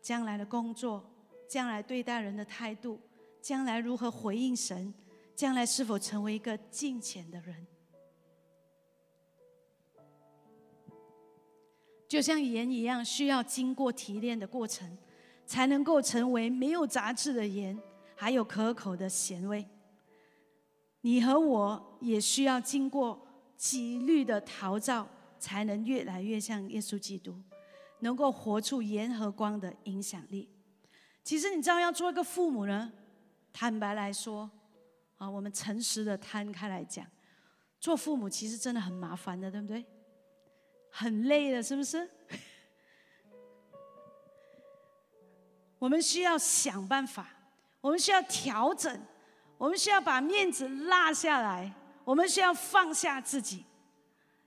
[0.00, 1.04] 将来的工作，
[1.46, 2.98] 将来对待人的态度，
[3.42, 4.94] 将来如何回应神，
[5.42, 7.66] 将来是否成为一个敬虔的人。
[12.06, 14.96] 就像盐一样，需要经过提炼的过程，
[15.44, 17.76] 才能够成为没有杂质的盐，
[18.14, 19.66] 还有可口的咸味。
[21.00, 23.26] 你和我也需要经过
[23.56, 25.08] 几率的陶造，
[25.40, 27.34] 才能越来越像耶稣基督，
[27.98, 30.48] 能够活出盐和光的影响力。
[31.24, 32.92] 其实你知道，要做一个父母呢，
[33.52, 34.48] 坦白来说，
[35.22, 37.06] 啊，我们诚实的摊开来讲，
[37.78, 39.86] 做父母其实真的很麻烦的，对不对？
[40.90, 42.10] 很累的，是不是？
[45.78, 47.28] 我们需要想办法，
[47.80, 49.00] 我们需要调整，
[49.56, 51.72] 我们需要把面子拉下来，
[52.04, 53.64] 我们需要放下自己。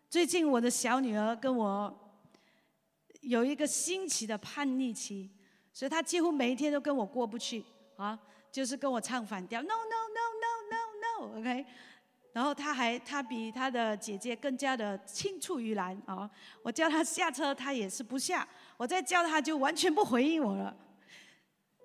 [0.09, 2.17] 最近我的小女儿跟我
[3.21, 5.31] 有一个新奇的叛逆期，
[5.71, 7.63] 所以她几乎每一天都跟我过不去
[7.95, 8.19] 啊，
[8.51, 10.04] 就是跟我唱反调，no no
[11.35, 11.65] OK，。
[12.33, 16.29] 然后他还他比他的姐姐更加的青出于蓝啊！
[16.61, 20.75] 我叫他下车，他也是不下；我再叫他，就完全不回应我了。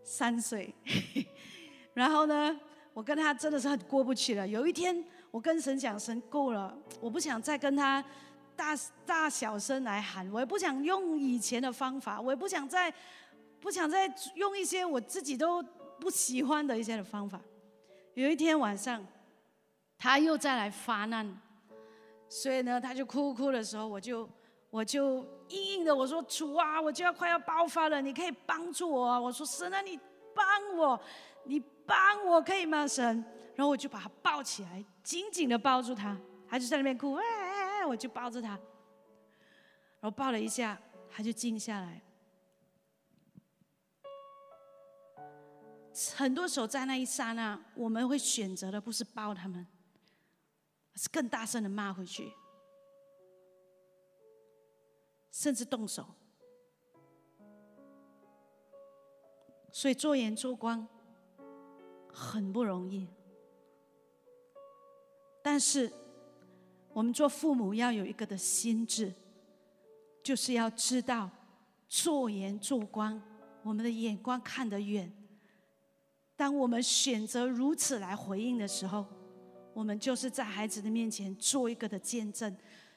[0.03, 0.74] 三岁，
[1.94, 2.59] 然后呢，
[2.92, 4.48] 我跟他真的是很过不去了。
[4.48, 8.05] 有一天，我跟神讲：“神够了，我不想再跟他
[8.57, 8.76] 大
[9.07, 12.92] 大小声来喊，我也不想用以前的方法，我也不想再
[13.61, 15.62] 不想再用一些我自己都
[16.00, 17.40] 不喜欢的一些的方法。”
[18.14, 19.00] 有一天晚上。
[20.02, 21.38] 他又再来发难，
[22.26, 24.26] 所以呢，他就哭哭的时候，我就
[24.70, 29.20] 我就硬硬的我说主啊，我就要快要爆发了，你可以帮助我啊。
[29.20, 30.00] 我说神啊，你
[30.34, 30.98] 帮我，
[31.44, 32.88] 你帮我可以吗？
[32.88, 33.04] 神，
[33.54, 36.16] 然后我就把他抱起来，紧紧的抱住他，
[36.48, 38.58] 他就在那边哭，哎哎哎，我就抱着他，然
[40.00, 42.00] 后抱了一下，他就静下来。
[46.16, 49.66] 很多时候在那一刹那，我们会选择的不是抱他们。
[51.08, 52.30] 更大声的骂回去，
[55.30, 56.04] 甚至动手。
[59.72, 60.86] 所以做盐做光
[62.12, 63.08] 很不容易，
[65.42, 65.90] 但是
[66.92, 69.14] 我们做父母要有一个的心智，
[70.22, 71.30] 就是要知道
[71.88, 73.22] 做盐做光，
[73.62, 75.10] 我们的眼光看得远。
[76.36, 79.06] 当我们选择如此来回应的时候。
[79.72, 82.54] 我们就是在孩子的面前做一个的见证，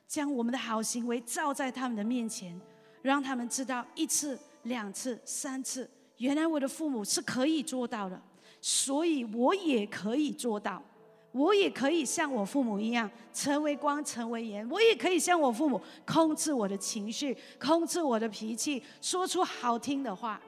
[0.08, 2.60] 将我们的好行为照在他们的面前，
[3.02, 8.22] 让他们知道一次、两次、三次，原来我的父母是可以做到的，
[8.60, 10.84] 所以我也可以做到，
[11.32, 20.42] 我也可以像我父母一样成为光、成为盐，我也可以像我父母控制我的情绪、控制我的脾气，说出好听的话。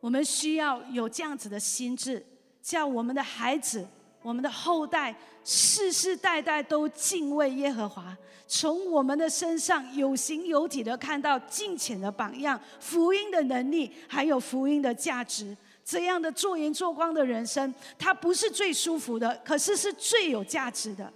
[0.00, 2.24] 我们需要有这样子的心智。
[2.62, 3.86] 叫我们的孩子、
[4.22, 15.56] 我们的后代世世代代都敬畏耶和华，从我们的身上有形有体的看到敬虔的榜样、福音的能力，还有福音的价值。
[15.82, 21.12] 这样的做盐做光的人生，它不是最舒服的，可是是最有价值的。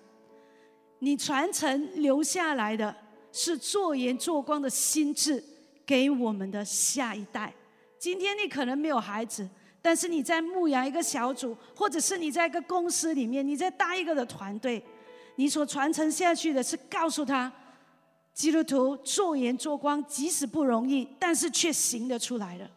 [1.01, 2.95] 你传承留下来的
[3.31, 5.45] 是做盐做光的心智，
[5.85, 7.53] 给我们的下一代。
[7.99, 9.47] 今天你可能没有孩子。
[9.85, 14.83] 但是你在牧养一个小组，或者是你在一个公司里面，你在搭一个的团队，
[15.37, 17.53] 你所传承下去的是告诉他，
[18.33, 22.71] 基督徒做盐做光，即使不容易，但是却行得出来了。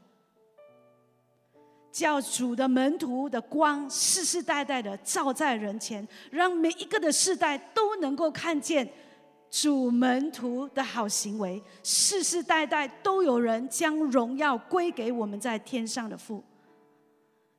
[1.94, 8.86] 教主的门徒的光，世世代代的照在人前，让每一个的世代都能够看见
[9.50, 16.44] 主门徒的好行为，世世代代都有人将荣耀归给我们在天上的父。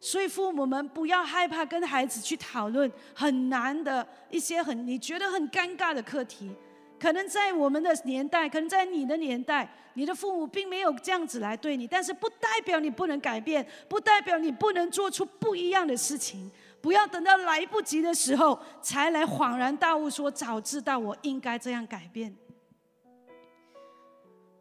[0.00, 6.54] 所以，父母们不要害怕跟孩子去讨论很难的一些很你觉得很尴尬的课题。
[7.00, 16.50] 可能在我们的年代，可能在你的年代，你的父母并没有这样子来对你，但是不代表你不能改变，不代表你不能做出不一样的事情。
[16.80, 22.34] 不要等到来不及的时候才来恍然大悟，说早知道我应该这样改变。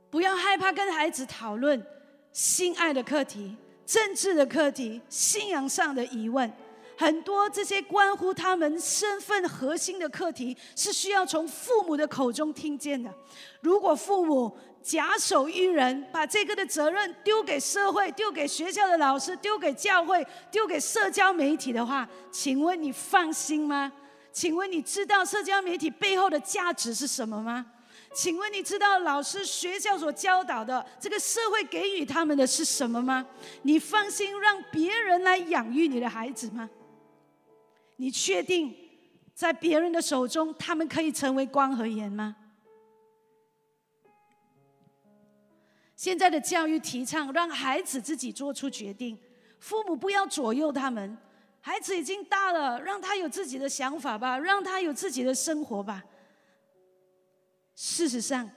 [0.09, 1.83] 不要害怕跟孩子讨论
[2.31, 3.55] 心爱的课题。
[3.87, 6.51] 政治的课题、信仰上的疑问，
[6.97, 13.09] 很多这些关乎他们身份核心的课题，是需要从父母的口中听见的。
[13.61, 23.89] 如果父母假手于人，把这个的责任丢给社会、丢给学校的老师、丢给教会、丢给社交媒体的话，请问你放心吗？
[24.33, 27.65] 请问你知道社交媒体背后的价值是什么吗？
[28.17, 33.23] 请问你知道老师学校所教导的，这个社会给予他们的是什么吗？
[33.61, 36.67] 你放心让别人来养育你的孩子吗？
[37.97, 38.75] 你确定
[39.35, 42.35] 在别人的手中，他们可以成为光和盐吗？
[45.95, 49.15] 现在的教育提倡让孩子自己做出决定，
[49.59, 51.15] 父母不要左右他们。
[51.61, 56.03] 孩子已经大了，让他有自己的想法吧，让他有自己的生活吧。
[57.79, 58.49] 事实上，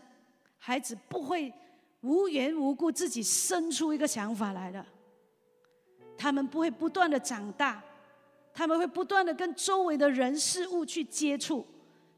[0.56, 1.52] 孩子不会
[2.00, 4.82] 无缘无故自己生出一个想法来的。
[6.16, 7.84] 他们不会不断的长大，
[8.54, 11.66] 他们会不断的跟周围的人事物去接触，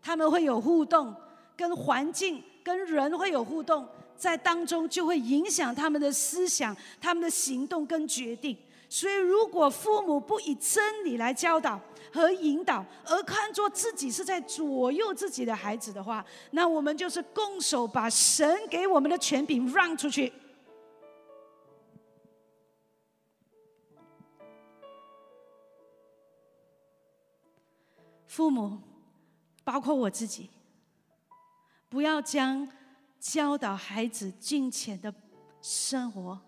[0.00, 1.12] 他们会有互动，
[1.57, 3.84] 跟环境、跟人会有互动，
[4.16, 8.57] 在当中就会影响他们的思想、他们的行动跟决定。
[8.95, 11.80] 所以，如果父母不以真理来教导，
[12.12, 20.30] 和引导，而看作自己是在左右自己的孩子的话，那我们就是拱手把神给我们的权柄让出去。
[28.26, 28.78] 父母，
[29.64, 30.51] 包括我自己，
[31.88, 32.68] 不要将
[33.18, 35.14] 教导孩子金钱的
[35.62, 36.38] 生活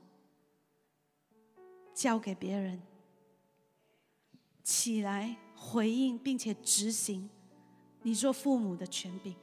[1.94, 2.82] 交给别人，
[4.62, 5.36] 起来。
[5.66, 7.26] 回应并且执行，
[8.02, 9.34] 你做父母的权柄。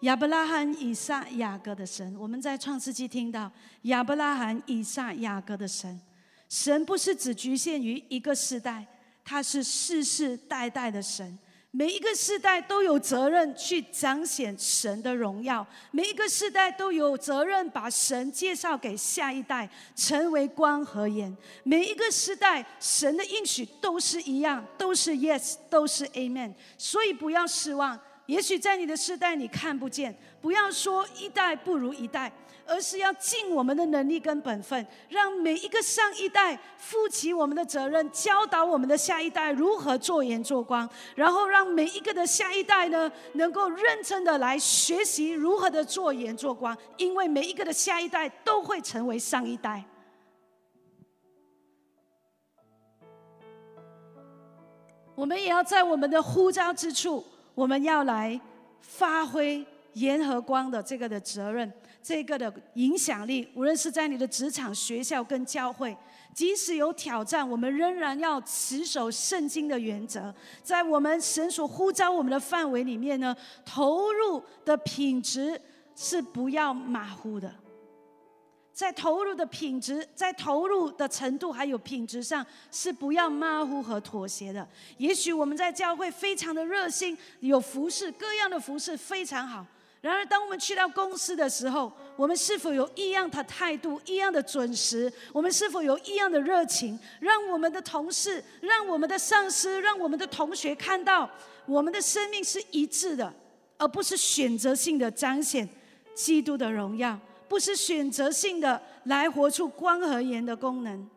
[0.00, 6.00] 亚伯拉罕、以撒、雅各的神，我们在创世纪听到亚伯拉罕、以撒、雅各的神。
[6.48, 8.86] 神不是只局限于一个时代，
[9.22, 11.38] 他是世世代代的神。
[11.76, 21.36] 每一个世代都有责任去彰显神的荣耀，每一个世代都有责任把神介绍给下一代，成为光和盐。
[21.64, 26.54] 每一个时代，神的应许都是一样，都是 yes，都是 amen。
[26.78, 32.32] 所以不要失望，也许在你的世代你看不见，不要说一代不如一代。
[32.66, 49.84] 而是要尽我们的能力跟本分，让每一个上一代负起我们的责任，教导我们的下一代如何做盐做光，然后让每一个的下一代呢，能够认真的来学习如何的做盐做光，因为每一个的下一代都会成为上一代。
[55.14, 58.40] 我们也要在我们的呼召之处，我们要来
[58.80, 61.72] 发挥盐和光的这个的责任。
[62.04, 65.96] 这个的影响力，无论是在你的职场、学校跟教会，
[66.34, 70.32] 即使有挑战，我们仍然要持守圣经的原则，
[70.62, 73.34] 在我们神所呼召我们的范围里面呢，
[73.64, 75.58] 投入的品质
[75.96, 77.50] 是不要马虎的，
[78.74, 84.68] 在投入的品质、在投入的程度还有品质上是不要马虎和妥协的。
[84.98, 89.64] 也许我们在教会非常的热心，有服饰各样的服饰非常好。
[90.04, 95.10] 然而，当我们去到公司的时候，我们是否有异样的态度、异样的准时？
[95.32, 101.26] 我们是否有异样的热情，让我们的同事、让我们的上司、让我们的同学看到
[101.64, 103.32] 我们的生命是一致的，
[103.78, 105.66] 而不是选择性的彰显
[106.14, 111.08] 基督的荣耀，不是选择性的来活出光和盐的功能？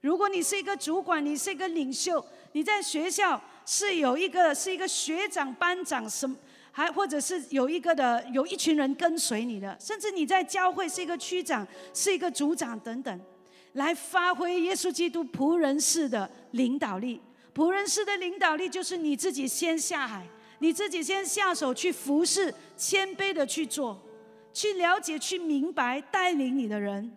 [0.00, 6.34] 如果你是一个主管，你是一个领袖，你在学校是有一个是一个学长、班长什？
[6.74, 13.20] 还或者是有一个的，有一群人跟随你的，甚至你在教会是一个区长，是一个组长等等，
[13.74, 17.20] 来发挥耶稣基督仆人式的领导力。
[17.54, 20.26] 仆人式的领导力就是你自己先下海，
[20.60, 24.00] 你自己先下手去服侍，谦卑的去做，
[24.54, 27.12] 去了解、去明白带领你的人，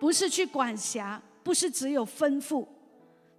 [0.00, 2.66] 不是去管辖，不是只有吩咐。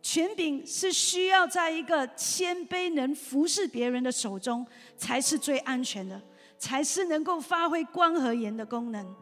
[0.01, 4.65] 权柄是需要在一个谦卑、能服侍别人的手中，
[4.97, 6.19] 才是最安全的，
[6.57, 9.15] 才是能够发挥光和盐的功能。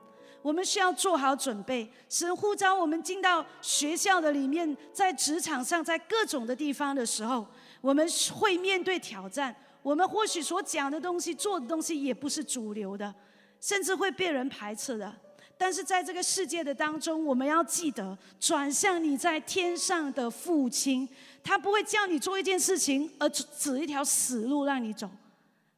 [0.43, 1.91] 我们需要做好准备。
[2.07, 7.45] 神呼召我们进到学校的里面，在职场上，在各种的地方的时候，
[7.82, 9.53] 我们会面对挑战。
[9.82, 13.13] 我们或许所讲的东西、做的东西也不是主流的，
[13.59, 15.13] 甚至会被人排斥的。
[15.58, 21.10] 但是在这个世界的当中，我们要记得转向你在天上的父亲，
[21.43, 25.10] 他不会叫你做一件事情而指一条死路让你走，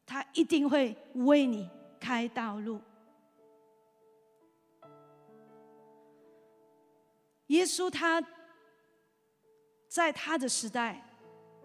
[0.06, 1.70] 他一定会为你
[2.00, 2.82] 开道路。
[7.48, 8.22] 耶稣他
[9.88, 11.04] 在他的时代，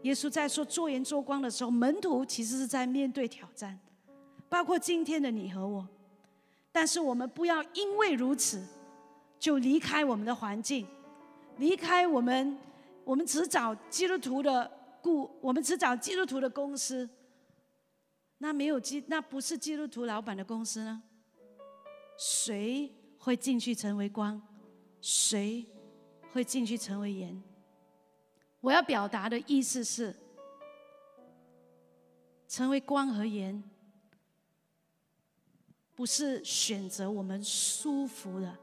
[0.02, 3.78] 耶稣在说做盐做光的时候，门徒其实是在面对挑战，
[4.48, 5.88] 包括今天的你和我。
[6.74, 8.60] 但是我们不要因为如此，
[9.38, 10.84] 就离开我们的环境，
[11.58, 12.58] 离开我们，
[13.04, 14.68] 我们只找基督徒的
[15.00, 17.08] 雇，我们只找基督徒的公司。
[18.38, 21.00] 那没有基，那不是基督徒老板的公司呢？
[22.18, 24.42] 谁会进去成为光？
[25.00, 25.64] 谁
[26.32, 27.40] 会进去成为盐？
[28.60, 30.12] 我要表达的意思是，
[32.48, 33.62] 成为光和盐，
[35.94, 38.58] 不是选择我们舒服的，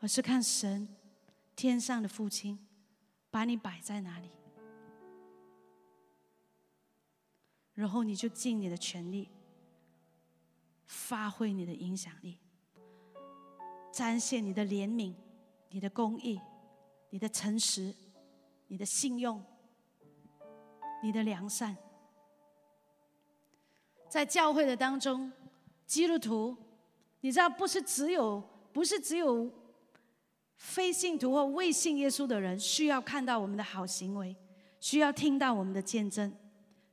[0.00, 0.88] 而是看神
[1.56, 2.58] 天上的父亲
[3.30, 4.30] 把你摆在哪里，
[7.74, 9.30] 然后你就尽你的全力。
[10.86, 12.38] 发挥你的影响力，
[13.90, 15.14] 展现你的怜悯、
[15.70, 16.38] 你的公义、
[17.08, 17.92] 你的诚实、
[18.68, 19.42] 你的信用、
[21.02, 21.74] 你的良善。
[24.14, 25.28] 在教会的当中，
[25.86, 26.56] 基督徒，
[27.20, 28.40] 你知道不是只有
[28.72, 29.50] 不是只有
[30.54, 34.36] 非信徒或未信耶稣的人需要看到我们的好行为，
[34.78, 36.32] 需要听到我们的见证。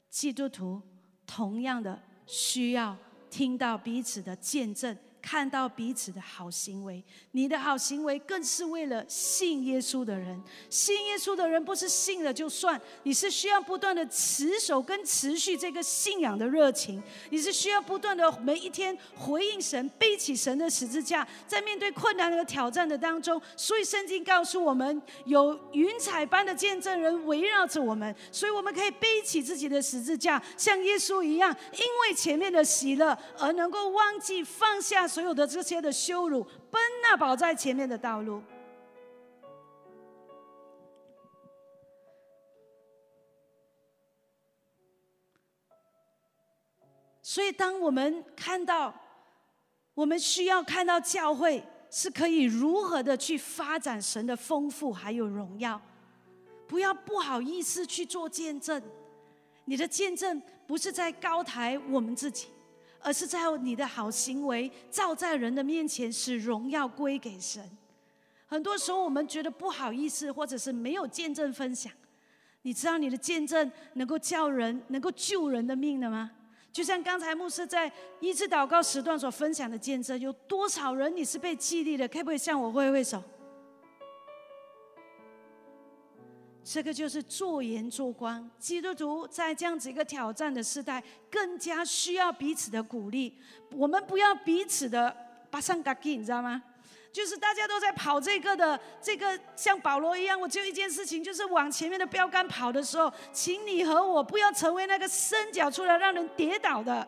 [0.10, 0.82] 基督徒
[1.28, 2.98] 同样的需要。
[3.30, 4.98] 听到彼此的见证。
[5.22, 10.42] 看到彼此的好行为，你的好行为更是为了信耶稣的人。
[10.70, 17.02] 信耶稣的人不是信了就算，你是需要不断的持守跟持续这个信仰的热情。
[17.30, 23.40] 你是需要不断的每一天回应神，背起神的十字架，在面对困难和挑战的当中。
[23.56, 35.11] 所以圣经告诉我们，有云彩般的见证人围绕着我们，所以我们可以背起自己的十字架，像耶稣一样，因为前面的喜乐而能够忘记放下。
[35.12, 36.42] 所有的这些的羞辱，
[36.72, 38.42] 奔那宝在前面的道路。
[47.22, 48.94] 所以，当我们看到，
[49.94, 55.82] 我们需要看到教会是可以如何的去发展神的丰富还有荣耀，
[56.70, 58.82] 不要不好意思去做见证。
[59.66, 62.48] 你的见证不是在高台我们自己。
[63.04, 67.64] 而是在你的好行为照在人的面前，使荣耀归给神。
[68.48, 71.92] 很多时候我们觉得不好意思，或者是没有见证分享。
[72.64, 76.32] 你知道你的见证能够叫人、能够救人的命的吗？
[76.72, 82.08] 就像刚才牧师在医治祷告时段所分享的见证，有多少人你是被激励的？
[82.08, 83.24] 可不可以向我挥挥手？
[86.64, 88.50] 这个就是做盐做光。
[88.60, 93.36] 基督徒在这样子一个挑战的时代，更加需要彼此的鼓励。
[93.72, 95.16] 我们不要彼此的
[95.50, 96.62] 巴上嘎吉，你知道吗？
[97.12, 107.06] 就是大家都在跑这个的，这个像保罗一样，我就一件事情，就是往前面的标杆跑的时候，请你和我不要成为那个伸脚出来让人跌倒的。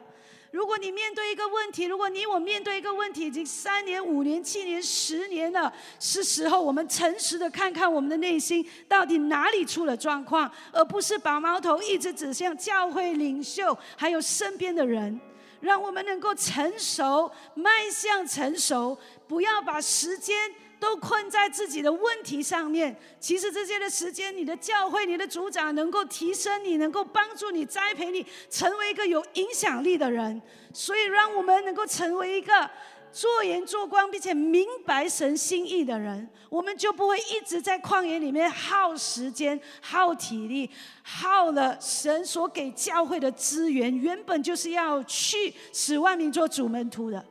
[0.53, 15.19] 如果你面对一个问题，如果你我面对一个问题已经三年、五年、七年、十年了，是时候我们诚实的看看我们的内心到底哪里出了状况，而不是把矛头一直指向教会领袖还有身边的人。
[15.59, 18.95] 让我们能够成熟，迈向成熟，
[19.27, 20.37] 不要把时间。
[20.83, 22.93] 都困在自己的问题上面。
[23.17, 30.41] 其实这些的时间，你的教会、你的组长能够提升你，能够帮助你栽培你，成为一个有影响力的人。
[30.73, 32.69] 所以，让我们能够成为一个
[33.13, 40.69] 做盐做光，并且明白神心意的人，我们就不会一直在旷野里面耗时间、耗体力，
[41.01, 43.95] 耗了神所给教会的资源。
[43.97, 47.25] 原本就是要去使万民做主门徒的。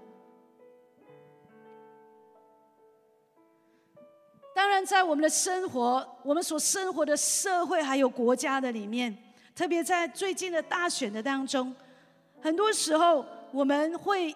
[4.55, 9.17] 当然，在我们的生活，我们所生活的社会还有国家的里面，
[9.55, 11.75] 特别在最近的大选的当中，
[12.41, 14.35] 很多时候我们会。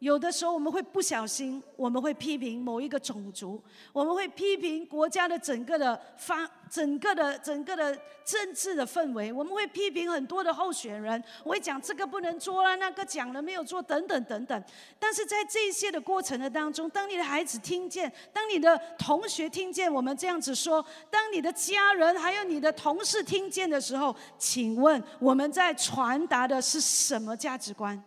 [0.00, 7.94] 有的时候我们会不小心，我们会批评某一个种族，我们会批评国家的整个的发、整个的整个的
[8.24, 14.64] 政治的氛围，我们会批评很多的候选人，我会讲这个不能做啊，那个讲了没有做，等等等等。
[14.98, 28.02] 但是在这些的过程的当中，当你的孩子听见，当你的同学听见我们这样子说，当你的家人还有你的同事听见的时候，请问我们在传达的是什么价值观？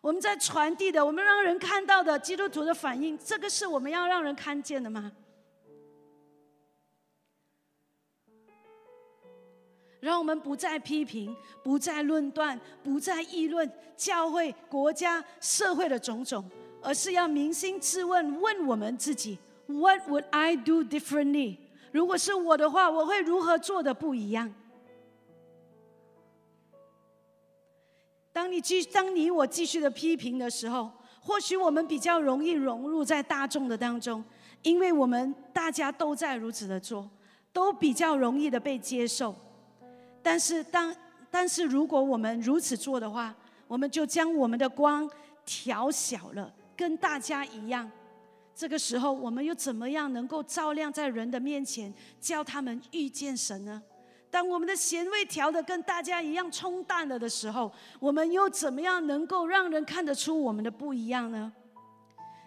[0.00, 5.12] 我们在传递的，我们让人看到的基督徒的反应，这个是我们要让人看见的吗？
[10.00, 16.48] 让我们不再批评，不再论断，不再议论教会、国家、社会的种种，
[16.80, 19.36] 而是要扪心自问，问我们自己
[19.66, 21.56] ：What would I do differently？
[21.90, 24.54] 如果是我的话，我会如何做的不一样？
[28.38, 30.88] 当你继当你我继续的批评的时候，
[31.20, 34.22] 或许我们比较容易融入在大众的当中，
[34.62, 37.10] 因为我们大家都在如此的做，
[37.52, 39.34] 都比较容易的被接受。
[40.22, 40.94] 但是当
[41.28, 43.34] 但是如果我们如此做的话，
[43.66, 45.10] 我们就将我们的光
[45.44, 47.90] 调小了，跟大家一样。
[48.54, 53.82] 这个时候，我们又怎么样能够照亮在人的面前，叫他们遇见神呢？
[54.30, 61.52] 当我们的咸味调的跟大家一样冲淡了的时候，我们又怎么样能够让人看得出我们的不一样呢？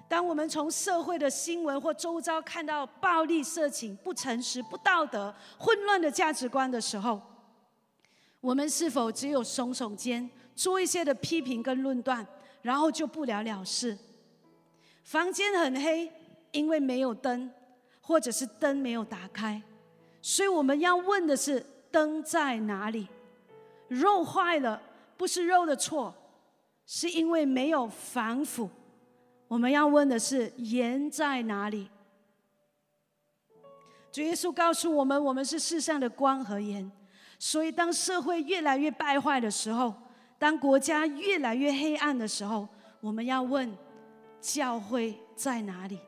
[0.08, 7.22] 当我们从社会的新闻或周遭看到暴力、色情、不诚实、不道德、混乱的价值观的时候，
[8.42, 12.28] 我们是否只有耸耸肩，做一些的批评跟论断，
[12.62, 13.98] 然后就不了了事？
[15.04, 16.12] 房间很黑，
[16.52, 17.50] 因为没有灯，
[18.02, 19.62] 或者是灯没有打开，
[20.22, 23.08] 所以我们要问的是灯在哪里？
[23.88, 24.82] 肉坏了，
[25.18, 26.14] 不是肉的错，
[26.86, 28.70] 是因为没有防腐。
[29.48, 31.90] 我们要问的是盐在哪里？
[34.12, 36.92] 主耶稣告诉我们，我们是世上的光和盐。
[37.40, 39.94] 所以，当社会越来越败坏的时候，
[40.38, 42.68] 当国家越来越黑暗的时候，
[43.00, 43.76] 我们要问。
[44.44, 46.00] 教会在哪里？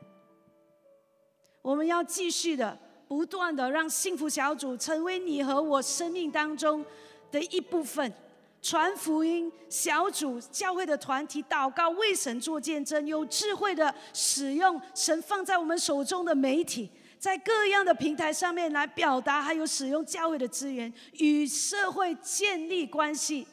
[1.62, 2.76] 我们要继续的、
[3.14, 6.84] 不断的让幸福小组成为你和我生命当中
[7.30, 8.12] 的一部分，
[8.60, 23.46] 传福音小组、教会的团体、祷告、为神做见证，有智慧的使用神放在我们手中的媒体，在各样的平台上面来表达，还有使用教会的资源，与社会建立关系，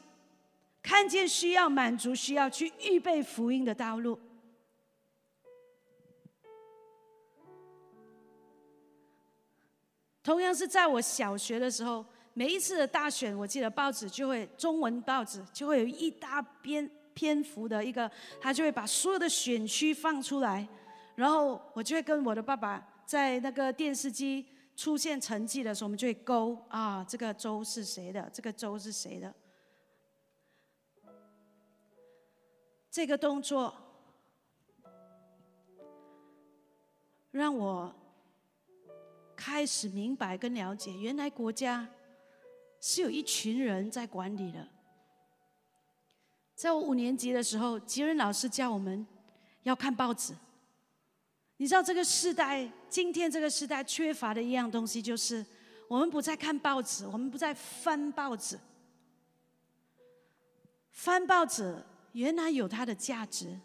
[0.82, 4.18] 看见需要、满足需要，去预备福音的道路。
[10.24, 18.10] 同样是在我小学的时候，每一次的大选，我记得报纸就会中文报纸就会有一大篇篇幅的一个，
[18.40, 20.68] 他就会把所有的选区放出来，
[21.16, 24.46] 然后我就会跟我的爸爸在那个电视机
[24.76, 29.34] 出现成绩的时候，我们就会勾啊，这个州是谁的，这个州是谁的。
[32.92, 33.74] 这个动作
[37.32, 37.96] 让我。
[39.44, 41.88] 开始明白跟了解，原来国家
[42.80, 44.68] 是有一群人在管理的。
[46.54, 49.04] 在我五年级的时候，吉仁老师教我们
[49.64, 50.36] 要看报纸。
[51.58, 55.44] 你知道这个时代，今天这个时代缺乏的一样东西，就是
[55.88, 58.60] 我们不再看报纸，我们不再翻报纸。
[60.92, 63.60] 翻报纸原来有它的价值。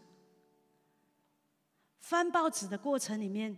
[2.00, 3.54] 翻报纸的过程里面。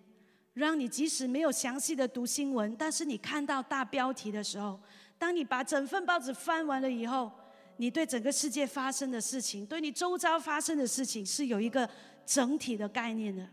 [0.59, 4.79] 让你即使没有详细的读新闻，但是你看到大标题的时候，
[5.17, 7.31] 当你把整份报纸翻完了以后，
[7.77, 11.89] 你对整个世界发生的事情，对你周遭发生的事情是有一个
[12.27, 13.49] 整体的概念的。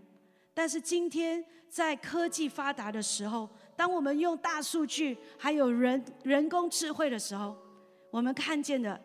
[0.54, 7.56] 但是今天在科技发达的时候，当我们用大数据还有人人工智慧的时候，
[8.10, 9.00] 我们看见的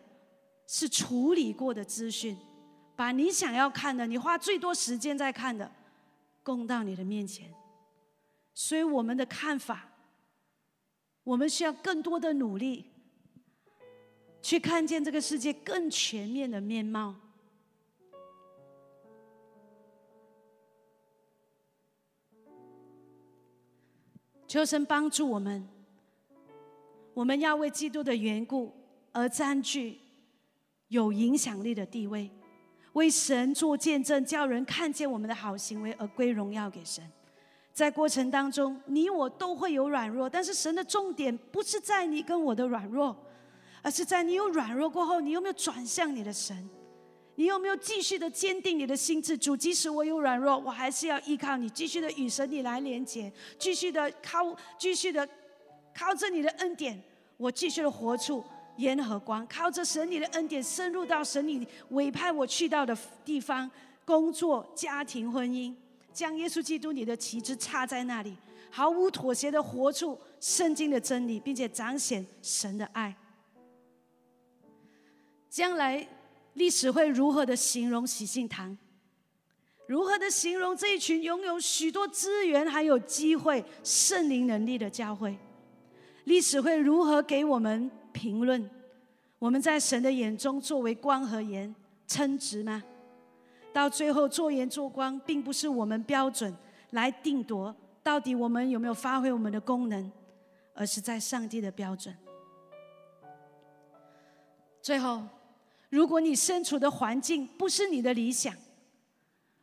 [0.65, 2.35] 是处理过的资讯，
[2.95, 5.69] 把你想要看的，你花最多时间在看的，
[6.41, 7.53] 供到你的面前。
[8.53, 9.89] 所以，我们的看法，
[11.23, 12.91] 我们需要更多的努力，
[14.41, 17.15] 去看见这个世界更全面的面貌。
[24.47, 25.65] 求神帮助我们，
[27.13, 28.73] 我们要为基督的缘故
[29.13, 29.97] 而占据
[30.89, 32.29] 有影响力的地位，
[32.91, 37.09] 为神做见证，叫人看见我们的好行为而归荣耀给神。
[37.73, 43.15] 在过程当中，你我都会有软弱，但是神的重点不是在你跟我的软弱，
[43.81, 46.69] 而是在你有软弱过后，你有没有转向你的神？
[47.35, 49.37] 你有没有继续的坚定你的心智？
[49.37, 55.27] 主，即使我有软弱，我还是要依靠你，继续的与神你来连接，继续的靠，继续的
[55.95, 57.01] 靠着你的恩典，
[57.37, 58.43] 我继续的活出
[58.75, 63.71] 盐和光，靠着神你的恩典，深入到神你委派我去到的地方，
[64.05, 65.73] 工作、家庭、婚姻。
[66.13, 68.35] 将耶稣基督你的旗帜插在那里，
[68.69, 73.15] 毫无妥协的活出圣经的真理，并且彰显神的爱。
[75.49, 76.07] 将来
[76.53, 78.77] 历史会如何的形容喜信堂？
[79.87, 85.37] 如何的形容这一群拥有许多资源还有机会、圣灵能力的教会？
[86.23, 88.69] 历史会如何给我们评论？
[89.37, 91.75] 我们在神的眼中作为光和盐
[92.07, 92.81] 称职吗？
[93.73, 96.55] 到最后，做盐做光，并不是我们标准
[96.91, 100.11] 来定夺到底我们有没有发挥我们的功能，
[100.73, 102.15] 而是在上帝的标准。
[104.81, 105.23] 最后，
[105.89, 108.53] 如果你身处的环境不是你的理想，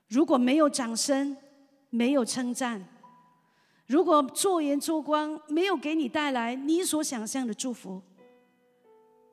[0.08, 1.36] 如果没有掌声，
[1.90, 2.86] 没有称赞，
[3.86, 8.00] 如果做盐做光没有给你带来你所想象的祝福，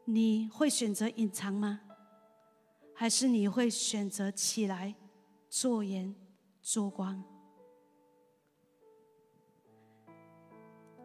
[0.06, 1.82] 你会选择隐藏吗？
[2.96, 4.96] 还是你会选择起来
[5.50, 6.16] 做盐
[6.62, 7.22] 做光？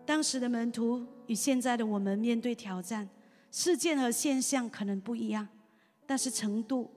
[0.07, 3.09] 当时的门徒与现在的我们面对挑战，
[3.51, 5.49] 事件和现象可能不一样，
[6.07, 6.91] 但是程度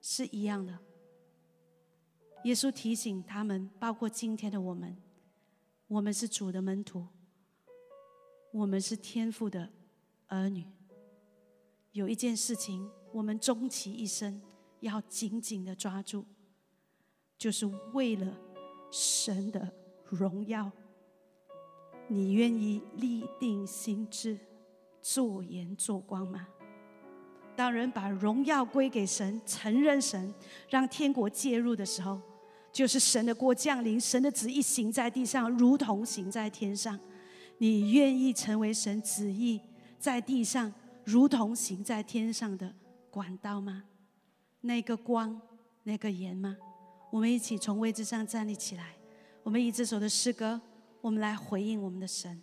[0.00, 0.76] 是一样的。
[2.44, 4.96] 耶稣提醒他们，包括今天的我们，
[5.86, 7.06] 我们是主的门徒，
[8.52, 9.70] 我们是天父的
[10.26, 10.66] 儿女。
[11.92, 14.42] 有一件事情，我们终其一生
[14.80, 16.24] 要紧紧的抓住，
[17.38, 18.36] 就是为了
[18.90, 19.72] 神的
[20.10, 20.68] 荣耀。
[22.08, 24.36] 你愿意立定心志，
[25.00, 26.48] 做盐做光吗？
[27.54, 30.34] 当人把荣耀归给神，承认神，
[30.68, 32.20] 让天国介入的时候，
[32.72, 36.98] 就是神的国降临，神的旨意行在地上，如同行在天上。
[37.58, 39.60] 你愿意成为神旨意
[40.00, 42.74] 在地上，如同行在天上的
[43.14, 43.84] 管道吗？
[44.62, 45.40] 那个光，
[45.84, 46.56] 那个盐吗？
[47.12, 48.96] 我们一起从位置上站立起来，
[49.44, 50.60] 我们以这首的诗歌。
[51.00, 52.42] 我们来回应我们的神，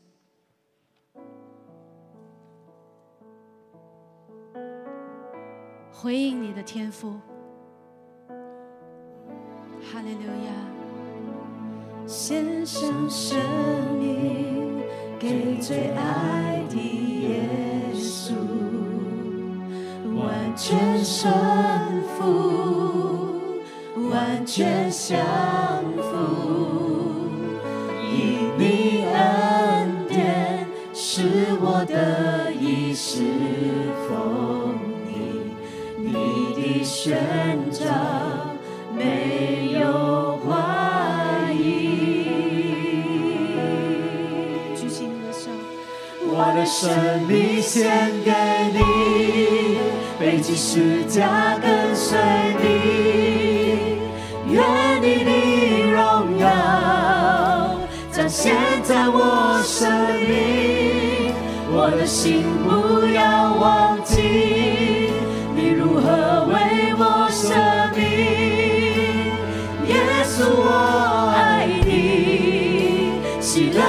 [5.92, 7.20] 回应你的天赋。
[9.82, 10.54] 哈利路亚，
[12.08, 13.38] 献上生
[13.98, 14.84] 命
[15.20, 17.61] 给最爱的耶稣，
[20.24, 21.34] 完全顺
[22.18, 23.60] 服，
[24.10, 25.18] 完全降
[25.96, 26.10] 服。
[28.14, 31.24] 因你恩典是
[31.62, 33.24] 我的衣食
[34.08, 34.76] 奉
[35.08, 35.12] 你，
[35.98, 36.10] 你
[36.56, 37.18] 的选
[37.72, 37.86] 择
[38.96, 41.60] 没有怀疑。
[44.76, 45.50] 举起你的手，
[46.28, 46.82] 我的生
[47.28, 47.80] 命献
[48.26, 48.30] 给
[48.74, 49.31] 你，背
[50.42, 52.18] 起十字架跟随
[52.62, 52.64] 你，
[54.50, 54.64] 愿
[55.02, 55.32] 你的
[55.92, 56.48] 荣耀。
[58.28, 59.92] 现在我生
[60.30, 61.34] 命，
[61.70, 64.22] 我的心不要忘记，
[65.54, 67.54] 你如何为我舍
[67.94, 68.02] 命？
[69.90, 73.82] 耶稣，我爱你，喜乐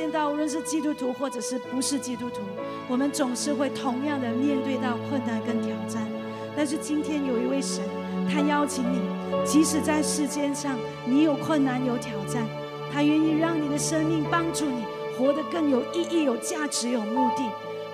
[0.00, 2.40] 现到，无论是基督徒或者是不是基督徒，
[2.88, 6.08] 我们总是会同样的面对到困难跟挑战。
[6.56, 7.84] 但是今天有一位神，
[8.26, 8.98] 他邀请你，
[9.44, 12.48] 即使在世间上你有困难有挑战，
[12.90, 14.82] 他愿意让你的生命帮助你
[15.18, 17.44] 活得更有意义、有价值、有目的。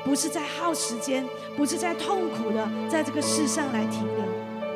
[0.05, 1.27] 不是在耗时间，
[1.57, 4.25] 不是在痛苦的在这个世上来停留，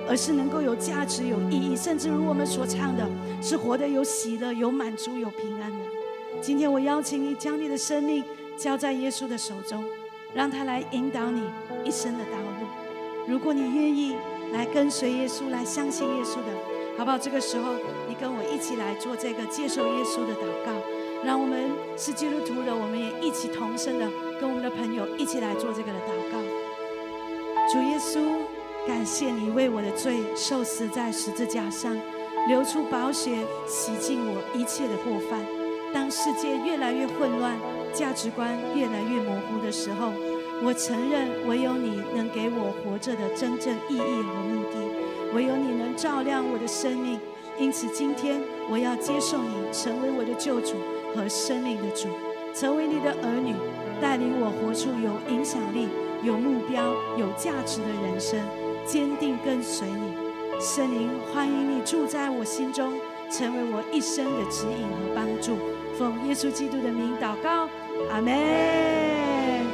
[0.09, 3.09] 而是能够有价值、有意义，甚至如我们所唱的，
[3.41, 5.90] 是活得有喜乐、有满足、有平安的。
[6.43, 8.25] 今天我邀请你将你的生命
[8.57, 9.85] 交在耶稣的手中，
[10.33, 11.43] 让他来引导你
[11.85, 12.67] 一生的道路。
[13.29, 14.17] 如果你愿意
[14.53, 16.53] 来跟随耶稣，来相信耶稣的，
[16.97, 17.19] 好不好？
[17.19, 17.75] 这个时候，
[18.09, 20.73] 你跟我一起来做这个接受耶稣的祷告。
[21.23, 21.69] 让我们
[21.99, 24.09] 是基督徒的，我们也一起同声的
[24.41, 26.41] 跟我们的朋友一起来做这个的祷告。
[27.71, 28.19] 主耶稣，
[28.87, 31.95] 感谢你为我的罪受死在十字架上，
[32.49, 35.60] 流出宝血洗净我一切的过犯。
[35.93, 37.57] 当世界越来越混乱，
[37.93, 40.13] 价值观越来越模糊的时候，
[40.63, 47.19] 我承认唯有你能给我活着的真正意义和目的，唯有你能照亮我的生命。
[47.59, 50.75] 因此，今天我要接受你，成为我的救主。
[51.13, 52.07] 和生命的主，
[52.55, 53.53] 成为你的儿女，
[54.01, 55.89] 带领我活出有影响力、
[56.23, 58.39] 有目标、有价值的人生，
[58.87, 60.15] 坚定跟随你。
[60.61, 62.93] 圣灵，欢迎你住在我心中，
[63.29, 65.57] 成为我一生的指引和帮助。
[66.01, 67.69] 奉耶稣基督的名祷告，
[68.11, 68.33] 阿门。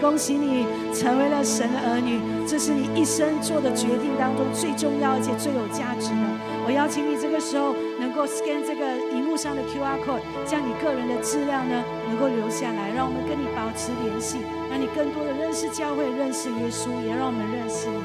[0.03, 6.27] 恭喜你成为了神的儿女，这是你一生做的决定当中最重要而且最有价值的。
[6.67, 8.83] 我邀请你这个时候能够 scan 这个
[9.15, 11.79] 荧幕上的 QR code，将你个人的资料呢
[12.11, 18.03] 能够留下来，让我们跟你保持联系，让你更多的认识教会、认识耶稣，也让我们认识你。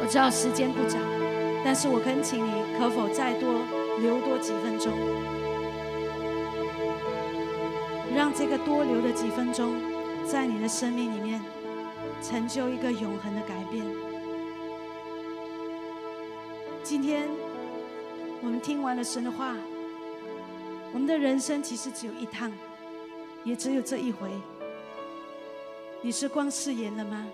[0.00, 0.96] 我知道时间不早，
[1.62, 2.50] 但是我恳请你，
[2.80, 3.60] 可否再多
[4.00, 4.90] 留多几分钟，
[8.14, 9.74] 让这个多留的几分钟。
[10.26, 11.42] 在你的生命里面，
[12.22, 13.84] 成就一个永恒的改变。
[16.84, 17.28] 今天
[18.40, 19.56] 我们听完了神的话，
[20.92, 22.52] 我们的人生其实只有一趟，
[23.42, 24.30] 也只有这一回。
[26.00, 27.26] 你是光誓言了吗？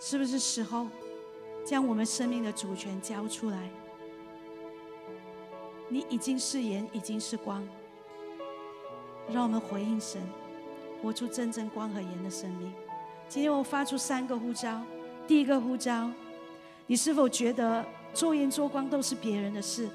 [0.00, 0.86] 是不是时候
[1.64, 3.68] 将我们生命的主权交出来？
[5.88, 7.66] 你已经是盐，已经是光。
[9.30, 10.22] 让我们回应神，
[11.02, 12.72] 活出真正光和盐的生命。
[13.28, 14.80] 今天我发出三个呼召。
[15.26, 16.10] 第一个呼召，
[16.86, 17.84] 你是否觉得
[18.14, 19.88] 做盐做光都是别人的事？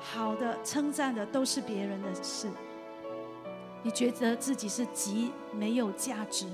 [0.00, 2.48] 好的、称赞的都是别人的事。
[3.82, 6.46] 你觉得自己是极没有价值，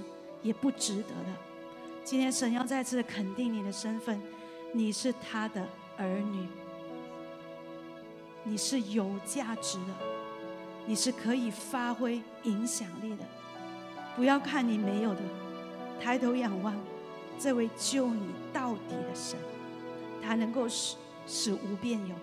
[0.42, 1.36] 也不值得的。
[2.02, 4.20] 今天神要再次肯定你的身份，
[4.72, 5.66] 你是他的
[5.98, 6.46] 儿女，
[8.44, 9.94] 你是有价值的。
[10.84, 13.24] 你是可以发挥影响力的，
[14.16, 15.20] 不要看你没有的，
[16.00, 16.74] 抬头仰望
[17.38, 19.38] 这位救你到底的神，
[20.20, 22.16] 他能够使使无变有，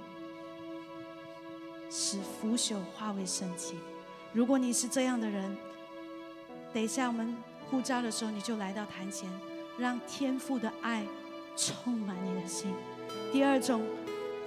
[1.89, 3.77] 使腐朽化为神奇。
[4.33, 5.55] 如果你是这样的人，
[6.73, 7.33] 等一下我们
[7.69, 9.29] 呼召的时候，你就来到坛前，
[9.77, 11.05] 让天父的爱
[11.55, 12.73] 充满你的心。
[13.31, 13.81] 第二种，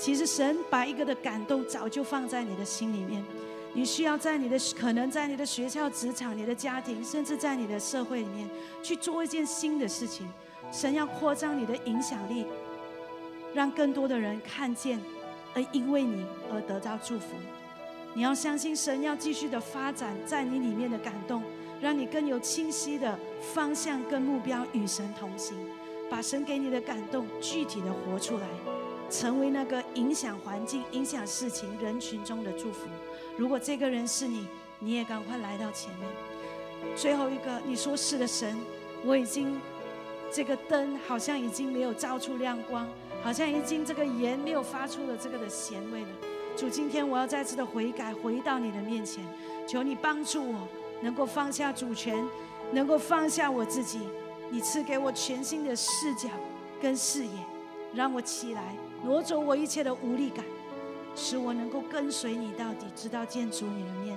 [0.03, 3.25] 其实神把一个的感动早就放在你的心里面。
[3.73, 8.51] 你需要在你的可能在你的学校、职场、你的家庭，甚至在你的社会里面
[8.83, 10.29] 去做一件新的事情。
[10.73, 12.45] 神要扩张你的影响力，
[13.55, 15.01] 让更多的人看见，
[15.55, 17.37] 而因为你而得到祝福。
[18.13, 21.45] 你要相信神要继续的发展在你里面的感动，
[21.81, 23.17] 让你更有清晰的
[23.55, 25.57] 方向跟目标，与神同行，
[26.11, 28.49] 把神给你的感动具体的活出来，
[29.13, 32.89] 成为那个影响环境、影响事情、人群中的祝福。
[33.37, 34.49] 如果这个人是你，
[34.79, 36.09] 你也赶快来到前面。
[36.97, 38.59] 最后一个，你说是的神，
[39.05, 39.61] 我已经
[40.33, 42.89] 这个灯好像已经没有照出亮光，
[43.23, 46.09] 好像已经这个盐没有发出了这个的咸味了。
[46.57, 49.23] 主，今天我要再次的悔改，回到你的面前，
[49.69, 50.67] 求你帮助我，
[51.03, 52.27] 能够放下主权，
[52.73, 54.01] 能够放下我自己。
[54.51, 56.29] 你赐给我全新的视角
[56.81, 57.33] 跟视野，
[57.95, 58.75] 让我起来，
[59.05, 60.45] 挪走我一切的无力感。
[61.15, 64.17] 使我能够跟随你到底，直到见主你的面。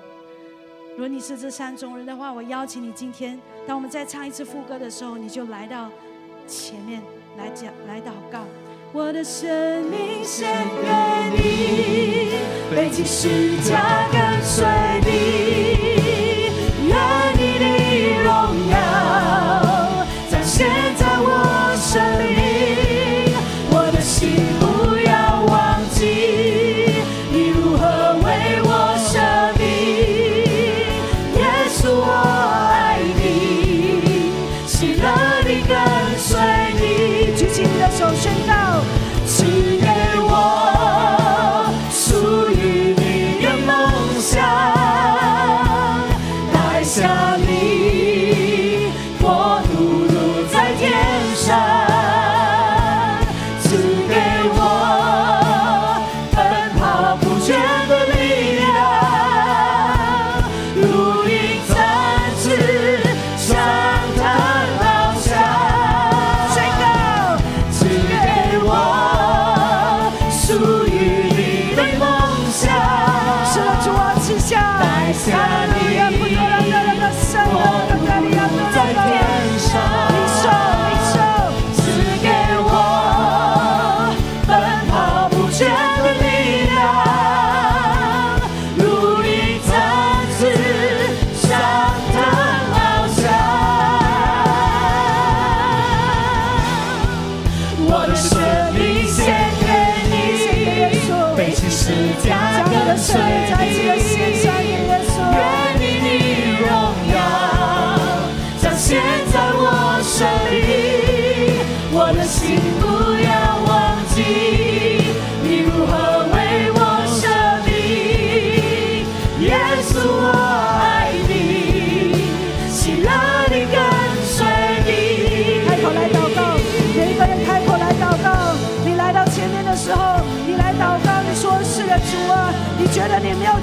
[0.91, 5.89] 如果你是这三种人的话，我邀请你今天，当我们再唱一次副歌的时候，你就来到
[6.47, 7.01] 前面
[7.37, 8.45] 来讲，来祷告。
[8.93, 10.47] 我的生命献
[10.81, 10.87] 给
[11.35, 13.73] 你，背起十字
[14.13, 14.65] 跟随
[15.03, 15.94] 你，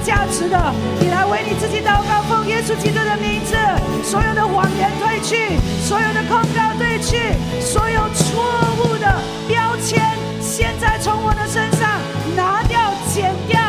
[0.03, 0.57] 价值的，
[0.99, 3.55] 你来为你自己祷告，奉耶稣基督的名字，
[4.03, 8.43] 所有的谎言退去，所有的控告退去，所有错
[8.83, 9.07] 误的
[9.47, 10.01] 标签，
[10.41, 11.89] 现在从我的身上
[12.35, 13.59] 拿掉、剪掉。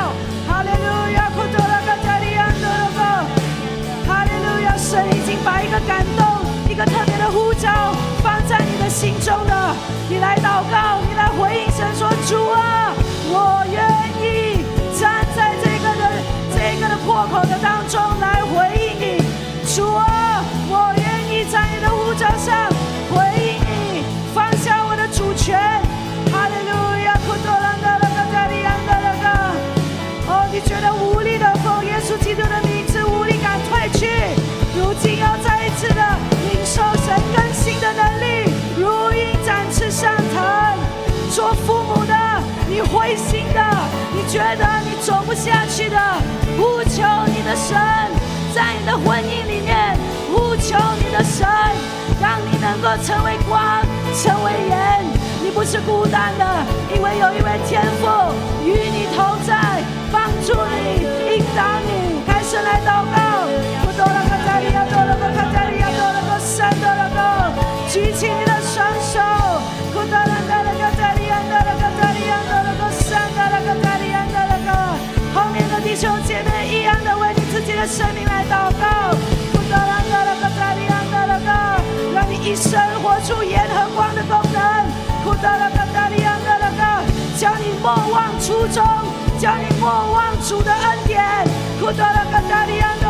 [0.47, 3.01] 哈利路亚，库多拉卡加利安德拉哥，
[4.07, 6.27] 哈利路亚，神已经把一个感动、
[6.69, 9.75] 一个特别的呼召放在你的心中了。
[10.09, 12.93] 你来祷告，你来回应神说：“主啊，
[13.31, 14.04] 我愿
[17.05, 19.23] 破口的当中来回应你。
[19.75, 22.69] 主啊，我愿意在你的呼召上
[23.13, 25.59] 回应你，放下我的主权。
[26.33, 26.73] 哈利路
[27.05, 28.93] 亚，库多兰德拉加利安德
[29.23, 29.53] 拉。
[30.27, 34.09] 哦，你觉得无力的奉耶稣基督的名字，无力感退去，
[34.75, 36.01] 如今要再一次的
[36.49, 38.49] 领受神更新的能力，
[38.79, 40.43] 如鹰展翅上腾。
[41.31, 42.15] 做父母的，
[42.69, 43.61] 你灰心的，
[44.15, 44.65] 你觉得
[45.25, 45.97] 不下去的，
[46.57, 47.77] 呼求你的神，
[48.55, 49.97] 在你的婚姻里面
[50.31, 51.49] 呼求你的神，
[52.21, 53.83] 让你能够成为光，
[54.15, 55.03] 成为盐。
[55.43, 56.45] 你不是孤单的，
[56.95, 58.07] 因为有一位天父
[58.65, 62.21] 与你同在，帮助你，引导你。
[62.27, 63.15] 开始来祷告，
[77.87, 79.15] 生命来祷告，
[79.53, 81.51] 不多了个了个加利亚，多了个，
[82.15, 84.63] 让你一生活出盐和光的功能。
[85.23, 87.03] 库达拉卡达利安德拉嘎，
[87.39, 88.83] 叫你莫忘初衷，
[89.39, 91.23] 叫你莫忘主的恩典
[91.79, 93.04] 库塔拉卡达利亚。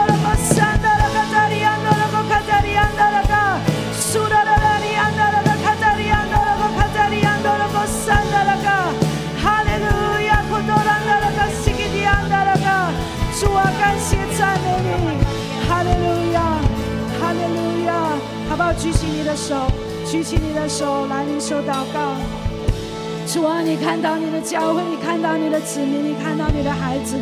[18.54, 18.72] 好不好？
[18.74, 19.66] 举起你的手。
[20.06, 22.14] 举起你的手来领受祷告。
[23.26, 27.16] 主啊，你看到你的教会，你看到你的子民，你看到你的孩子，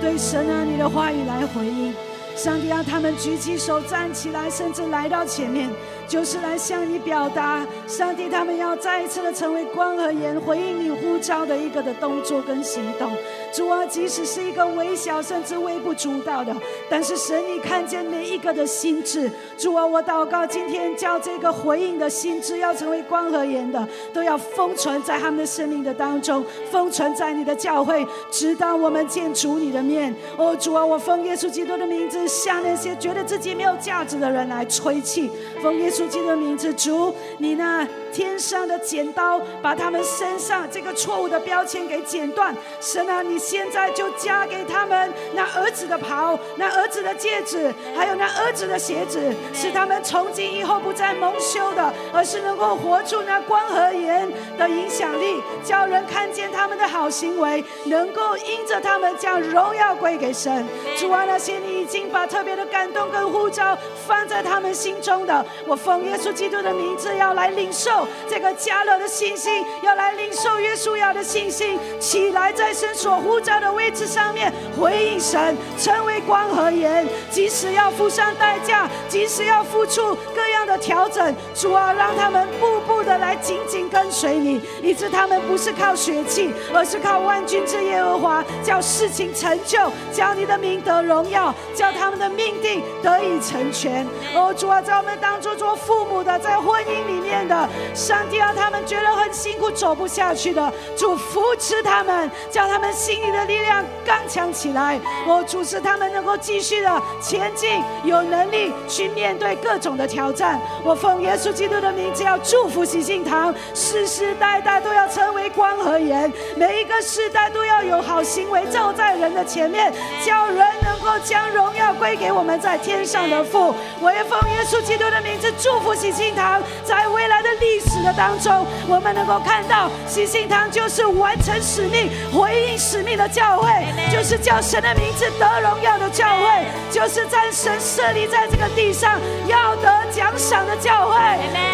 [0.00, 1.92] 对神啊你的话语来回应。
[2.36, 5.68] 上帝让他们举起手站起来，甚至来到前面，
[6.06, 7.66] 就是来向你表达。
[7.88, 13.10] 上帝，他们要再一次的成为光和盐，回应你呼召的一个的动作跟行动。
[13.56, 16.54] 主啊，即使是一个微小甚至微不足道的，
[16.90, 19.32] 但是神你看见每一个的心智。
[19.56, 30.14] 主啊，我祷告今天叫这个回应的心智要成为光和盐的，都要封存在他们的生命的当中，封存在你的教会，直到我们见主你的面。
[30.36, 35.30] 哦，主啊，我奉耶稣基督的名字，向那些觉得自己没有价值的人来吹气。
[35.62, 42.54] 奉耶稣基督的名字，主你那天上的剪刀，把他们身上这个错误的标签给剪断。
[42.82, 54.28] 神啊，你现在就加给他们那儿子的袍，那儿子的戒指，还有那儿子的鞋子，使他们从今以后不再蒙羞的，而是能够活出那光和盐
[54.58, 60.66] 的影响力，叫人看见他们的好行为，能够因着他们将荣耀归给神。
[60.98, 63.78] 主啊，那些你已经把特别的感动跟呼召
[64.08, 94.06] 放在他们心中的，我奉耶稣基督的名字要来领受这个加勒的信心，要来领受约书亚的信心，起来在神所呼召的位置上面回应神，成为光和盐，即使要付上代价，即使要付出各样的调整，主啊，让他们步步的来紧紧跟随你，以致他们不是靠血气，而是靠万军之耶和华，叫事情成就，叫你的名得荣耀，叫他们的命定得以成全。
[94.34, 105.00] 哦，主啊，在我们当中做父母的，在婚姻里面的，上帝让他们觉得很辛苦，走不下去的，主扶持他们，叫他们心里的力量刚强起来。
[105.26, 110.60] 我，主使他们能够继续的前进，有能力去面对各种的挑战。
[110.84, 119.90] 我奉耶稣基督的名字，要祝福喜信堂，世世代代都要成为光和盐，每一个世代都要有好行为照在人的前面，
[120.22, 123.74] 叫人能够将荣耀归给我们在天上的父。
[124.02, 133.68] 我也奉耶稣基督的名字祝福喜信堂，在未来的历史的当中，我们能够看到喜信堂就是完成使命、回应使命的教会，
[134.10, 141.16] 就是叫神的名字得荣耀的教会，就是在神设立在这个地上要得奖赏的教会。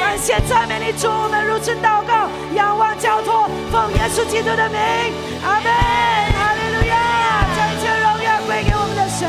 [0.00, 4.78] 感谢赞美你主，我们如此祷告，仰望交托，奉耶稣基督的名，
[5.46, 5.72] 阿门，
[6.34, 9.22] 哈利路亚，将一切荣耀归给我们的神，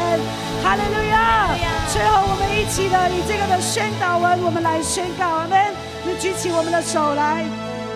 [0.63, 1.55] 哈利路亚。
[1.93, 5.73] 最后，我们一起的以这个的宣导文，我们来宣告，阿门。
[6.03, 7.45] 你举起我们的手来，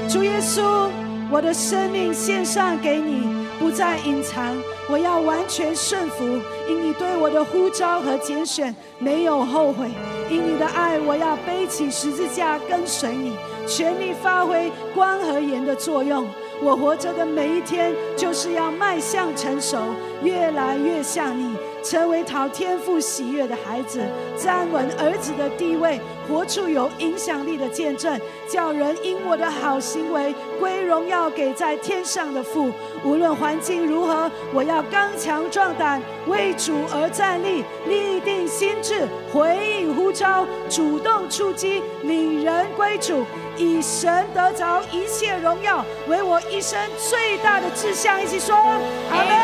[0.08, 0.90] 主耶稣，
[1.30, 3.37] 我的生命献上给你，
[3.68, 4.56] 不再隐藏，
[4.90, 6.24] 我要完全顺服，
[6.70, 9.90] 因你对我的呼召和拣选没有后悔。
[10.30, 13.36] 因你的爱，我要背起十字架跟随你，
[13.68, 16.26] 全力发挥光和盐的作用。
[16.64, 19.78] 我活着的每一天，就是要迈向成熟，
[20.24, 21.54] 越来越像你，
[21.90, 24.02] 成为讨天父喜悦的孩子，
[24.38, 32.74] 站稳儿子的地位，活出有影响力的见证，叫人因我的好行为归荣耀给在天上的父。
[33.06, 43.24] 无论环境如何，我要刚强壮胆，为主而站立，立定心智，回应呼召，主动出击，领人归主。
[43.56, 48.22] 以神得着一切荣耀，为我一生最大的志向。
[48.22, 49.38] 一起说，阿门，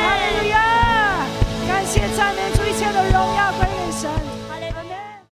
[0.00, 0.67] 哈利路亚！
[1.88, 4.27] 一切赞美主，一切的荣耀归于神。